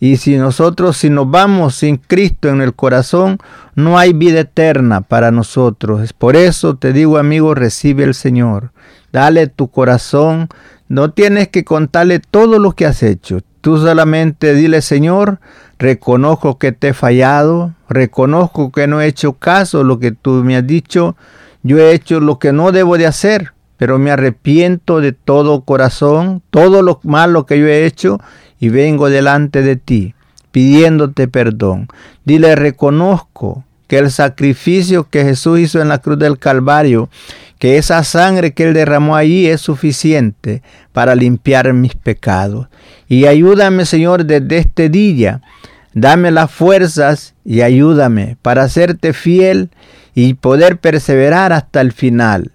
Y 0.03 0.17
si 0.17 0.35
nosotros, 0.35 0.97
si 0.97 1.09
nos 1.09 1.31
vamos 1.31 1.75
sin 1.75 1.95
Cristo 1.95 2.49
en 2.49 2.59
el 2.59 2.73
corazón, 2.73 3.37
no 3.73 3.97
hay 3.97 4.11
vida 4.11 4.41
eterna 4.41 4.99
para 4.99 5.31
nosotros. 5.31 6.11
Por 6.11 6.35
eso 6.35 6.75
te 6.75 6.91
digo, 6.91 7.17
amigo, 7.17 7.55
recibe 7.55 8.03
el 8.03 8.13
Señor. 8.13 8.73
Dale 9.13 9.47
tu 9.47 9.69
corazón. 9.69 10.49
No 10.89 11.11
tienes 11.11 11.47
que 11.47 11.63
contarle 11.63 12.19
todo 12.19 12.59
lo 12.59 12.73
que 12.73 12.85
has 12.85 13.01
hecho. 13.01 13.39
Tú 13.61 13.77
solamente 13.77 14.53
dile, 14.55 14.81
Señor, 14.81 15.39
reconozco 15.79 16.57
que 16.59 16.73
te 16.73 16.89
he 16.89 16.93
fallado, 16.93 17.73
reconozco 17.87 18.73
que 18.73 18.87
no 18.87 18.99
he 18.99 19.07
hecho 19.07 19.31
caso 19.31 19.79
a 19.79 19.83
lo 19.85 19.99
que 19.99 20.11
tú 20.11 20.43
me 20.43 20.57
has 20.57 20.67
dicho, 20.67 21.15
yo 21.61 21.77
he 21.77 21.93
hecho 21.93 22.19
lo 22.19 22.39
que 22.39 22.51
no 22.51 22.73
debo 22.73 22.97
de 22.97 23.07
hacer, 23.07 23.53
pero 23.77 23.99
me 23.99 24.11
arrepiento 24.11 24.99
de 24.99 25.13
todo 25.13 25.61
corazón, 25.61 26.41
todo 26.49 26.81
lo 26.81 26.99
malo 27.03 27.45
que 27.45 27.57
yo 27.57 27.67
he 27.67 27.85
hecho 27.85 28.19
y 28.63 28.69
vengo 28.69 29.09
delante 29.09 29.61
de 29.61 29.75
ti 29.75 30.15
pidiéndote 30.53 31.27
perdón. 31.27 31.89
Dile, 32.23 32.55
reconozco 32.55 33.65
que 33.89 33.97
el 33.97 34.09
sacrificio 34.09 35.09
que 35.09 35.25
Jesús 35.25 35.59
hizo 35.59 35.81
en 35.81 35.89
la 35.89 35.97
cruz 35.97 36.17
del 36.17 36.39
Calvario, 36.39 37.09
que 37.59 37.77
esa 37.77 38.01
sangre 38.05 38.53
que 38.53 38.63
Él 38.63 38.73
derramó 38.73 39.17
allí 39.17 39.47
es 39.47 39.59
suficiente 39.59 40.61
para 40.93 41.13
limpiar 41.13 41.73
mis 41.73 41.93
pecados. 41.93 42.69
Y 43.09 43.25
ayúdame, 43.25 43.85
Señor, 43.85 44.23
desde 44.23 44.59
este 44.59 44.87
día. 44.87 45.41
Dame 45.93 46.31
las 46.31 46.49
fuerzas 46.49 47.33
y 47.43 47.63
ayúdame 47.63 48.37
para 48.41 48.69
serte 48.69 49.11
fiel 49.11 49.71
y 50.15 50.35
poder 50.35 50.77
perseverar 50.77 51.51
hasta 51.51 51.81
el 51.81 51.91
final. 51.91 52.52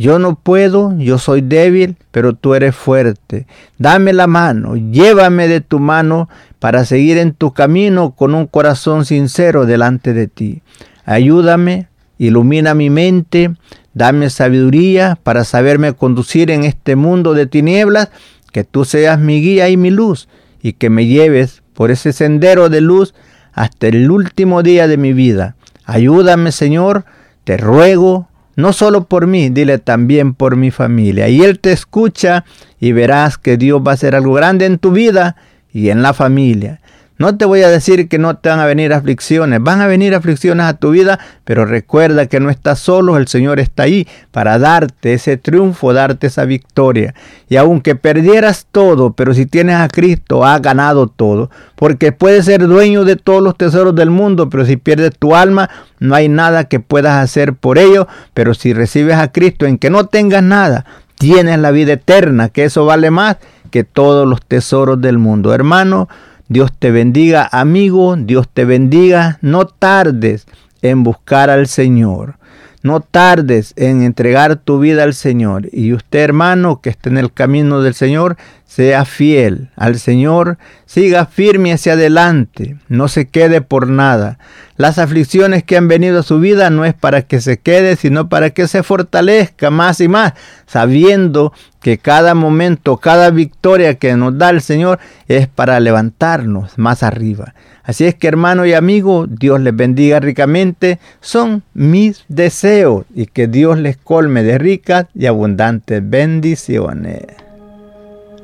Yo 0.00 0.18
no 0.18 0.34
puedo, 0.34 0.96
yo 0.96 1.18
soy 1.18 1.42
débil, 1.42 1.94
pero 2.10 2.32
tú 2.32 2.54
eres 2.54 2.74
fuerte. 2.74 3.46
Dame 3.76 4.14
la 4.14 4.26
mano, 4.26 4.74
llévame 4.74 5.46
de 5.46 5.60
tu 5.60 5.78
mano 5.78 6.30
para 6.58 6.86
seguir 6.86 7.18
en 7.18 7.34
tu 7.34 7.52
camino 7.52 8.12
con 8.12 8.34
un 8.34 8.46
corazón 8.46 9.04
sincero 9.04 9.66
delante 9.66 10.14
de 10.14 10.26
ti. 10.26 10.62
Ayúdame, 11.04 11.88
ilumina 12.16 12.72
mi 12.72 12.88
mente, 12.88 13.54
dame 13.92 14.30
sabiduría 14.30 15.18
para 15.22 15.44
saberme 15.44 15.92
conducir 15.92 16.50
en 16.50 16.64
este 16.64 16.96
mundo 16.96 17.34
de 17.34 17.46
tinieblas, 17.46 18.08
que 18.52 18.64
tú 18.64 18.86
seas 18.86 19.20
mi 19.20 19.42
guía 19.42 19.68
y 19.68 19.76
mi 19.76 19.90
luz, 19.90 20.30
y 20.62 20.72
que 20.72 20.88
me 20.88 21.04
lleves 21.04 21.62
por 21.74 21.90
ese 21.90 22.14
sendero 22.14 22.70
de 22.70 22.80
luz 22.80 23.12
hasta 23.52 23.88
el 23.88 24.10
último 24.10 24.62
día 24.62 24.88
de 24.88 24.96
mi 24.96 25.12
vida. 25.12 25.56
Ayúdame, 25.84 26.52
Señor, 26.52 27.04
te 27.44 27.58
ruego, 27.58 28.29
no 28.60 28.72
solo 28.72 29.04
por 29.04 29.26
mí, 29.26 29.48
dile 29.48 29.78
también 29.78 30.34
por 30.34 30.56
mi 30.56 30.70
familia. 30.70 31.28
Y 31.28 31.42
Él 31.42 31.58
te 31.58 31.72
escucha 31.72 32.44
y 32.78 32.92
verás 32.92 33.38
que 33.38 33.56
Dios 33.56 33.82
va 33.86 33.92
a 33.92 33.94
hacer 33.94 34.14
algo 34.14 34.34
grande 34.34 34.66
en 34.66 34.78
tu 34.78 34.92
vida 34.92 35.36
y 35.72 35.90
en 35.90 36.02
la 36.02 36.14
familia. 36.14 36.79
No 37.20 37.36
te 37.36 37.44
voy 37.44 37.60
a 37.60 37.68
decir 37.68 38.08
que 38.08 38.18
no 38.18 38.38
te 38.38 38.48
van 38.48 38.60
a 38.60 38.64
venir 38.64 38.94
aflicciones, 38.94 39.62
van 39.62 39.82
a 39.82 39.86
venir 39.86 40.14
aflicciones 40.14 40.64
a 40.64 40.78
tu 40.78 40.92
vida, 40.92 41.20
pero 41.44 41.66
recuerda 41.66 42.24
que 42.24 42.40
no 42.40 42.48
estás 42.48 42.78
solo, 42.78 43.18
el 43.18 43.28
Señor 43.28 43.60
está 43.60 43.82
ahí 43.82 44.08
para 44.30 44.58
darte 44.58 45.12
ese 45.12 45.36
triunfo, 45.36 45.92
darte 45.92 46.28
esa 46.28 46.46
victoria. 46.46 47.14
Y 47.50 47.56
aunque 47.56 47.94
perdieras 47.94 48.66
todo, 48.72 49.12
pero 49.12 49.34
si 49.34 49.44
tienes 49.44 49.76
a 49.76 49.88
Cristo, 49.88 50.46
has 50.46 50.62
ganado 50.62 51.08
todo, 51.08 51.50
porque 51.76 52.10
puedes 52.10 52.46
ser 52.46 52.66
dueño 52.66 53.04
de 53.04 53.16
todos 53.16 53.42
los 53.42 53.54
tesoros 53.54 53.94
del 53.94 54.08
mundo, 54.08 54.48
pero 54.48 54.64
si 54.64 54.78
pierdes 54.78 55.10
tu 55.18 55.36
alma, 55.36 55.68
no 55.98 56.14
hay 56.14 56.30
nada 56.30 56.64
que 56.64 56.80
puedas 56.80 57.22
hacer 57.22 57.52
por 57.52 57.76
ello, 57.76 58.08
pero 58.32 58.54
si 58.54 58.72
recibes 58.72 59.16
a 59.16 59.30
Cristo 59.30 59.66
en 59.66 59.76
que 59.76 59.90
no 59.90 60.06
tengas 60.06 60.42
nada, 60.42 60.86
tienes 61.18 61.58
la 61.58 61.70
vida 61.70 61.92
eterna, 61.92 62.48
que 62.48 62.64
eso 62.64 62.86
vale 62.86 63.10
más 63.10 63.36
que 63.70 63.84
todos 63.84 64.26
los 64.26 64.40
tesoros 64.42 65.02
del 65.02 65.18
mundo. 65.18 65.52
Hermano, 65.52 66.08
Dios 66.50 66.72
te 66.76 66.90
bendiga, 66.90 67.48
amigo, 67.52 68.16
Dios 68.16 68.48
te 68.52 68.64
bendiga. 68.64 69.38
No 69.40 69.66
tardes 69.66 70.48
en 70.82 71.04
buscar 71.04 71.48
al 71.48 71.68
Señor. 71.68 72.38
No 72.82 72.98
tardes 72.98 73.72
en 73.76 74.02
entregar 74.02 74.56
tu 74.56 74.80
vida 74.80 75.04
al 75.04 75.14
Señor. 75.14 75.68
Y 75.70 75.92
usted, 75.92 76.18
hermano, 76.18 76.80
que 76.80 76.90
esté 76.90 77.08
en 77.08 77.18
el 77.18 77.32
camino 77.32 77.82
del 77.82 77.94
Señor, 77.94 78.36
sea 78.70 79.04
fiel 79.04 79.68
al 79.74 79.98
Señor, 79.98 80.56
siga 80.86 81.26
firme 81.26 81.72
hacia 81.72 81.94
adelante, 81.94 82.76
no 82.88 83.08
se 83.08 83.26
quede 83.26 83.62
por 83.62 83.88
nada. 83.88 84.38
Las 84.76 84.98
aflicciones 84.98 85.64
que 85.64 85.76
han 85.76 85.88
venido 85.88 86.20
a 86.20 86.22
su 86.22 86.38
vida 86.38 86.70
no 86.70 86.84
es 86.84 86.94
para 86.94 87.22
que 87.22 87.40
se 87.40 87.58
quede, 87.58 87.96
sino 87.96 88.28
para 88.28 88.50
que 88.50 88.68
se 88.68 88.84
fortalezca 88.84 89.70
más 89.70 90.00
y 90.00 90.06
más, 90.06 90.34
sabiendo 90.68 91.52
que 91.82 91.98
cada 91.98 92.36
momento, 92.36 92.98
cada 92.98 93.30
victoria 93.30 93.96
que 93.96 94.14
nos 94.14 94.38
da 94.38 94.50
el 94.50 94.60
Señor 94.60 95.00
es 95.26 95.48
para 95.48 95.80
levantarnos 95.80 96.78
más 96.78 97.02
arriba. 97.02 97.54
Así 97.82 98.06
es 98.06 98.14
que 98.14 98.28
hermano 98.28 98.66
y 98.66 98.74
amigo, 98.74 99.26
Dios 99.26 99.60
les 99.60 99.74
bendiga 99.74 100.20
ricamente, 100.20 101.00
son 101.20 101.64
mis 101.74 102.24
deseos 102.28 103.04
y 103.16 103.26
que 103.26 103.48
Dios 103.48 103.78
les 103.78 103.96
colme 103.96 104.44
de 104.44 104.58
ricas 104.58 105.06
y 105.12 105.26
abundantes 105.26 106.08
bendiciones. 106.08 107.49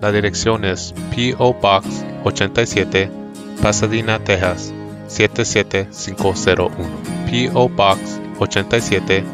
la 0.00 0.10
dirección 0.12 0.64
es 0.64 0.94
P.O. 1.14 1.52
Box 1.54 1.86
87, 2.24 3.10
Pasadena, 3.62 4.18
Texas 4.18 4.72
77501. 5.08 6.70
P.O. 7.30 7.68
Box 7.68 8.20
87, 8.38 9.24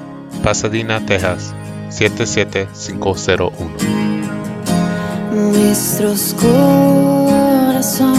Pasadena, 0.42 1.00
Texas 1.04 1.54
77501. 1.90 3.52
Nuestros 5.32 6.34
corazones 6.34 8.12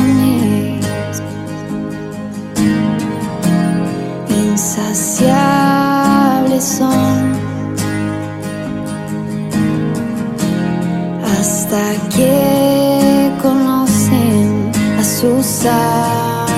insaciables 4.30 6.64
son 6.64 7.33
hasta 11.74 12.08
que 12.16 13.32
conocen 13.42 14.72
a 15.00 15.04
su 15.04 15.42
Salvador. 15.42 16.54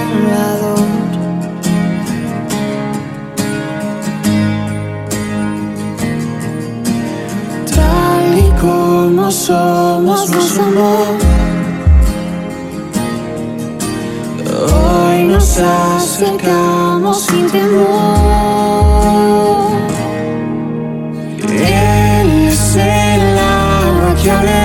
Tal 7.73 8.37
y 8.37 8.49
como 8.59 9.31
somos, 9.31 10.29
nos 10.29 10.59
amó. 10.59 10.97
Hoy 14.73 15.23
nos 15.25 15.59
acercamos 15.59 17.21
sin 17.21 17.49
temor. 17.51 17.85
Él 21.47 22.47
es 22.49 22.75
el 22.75 23.37
agua 23.37 24.15
que 24.21 24.31
a 24.31 24.64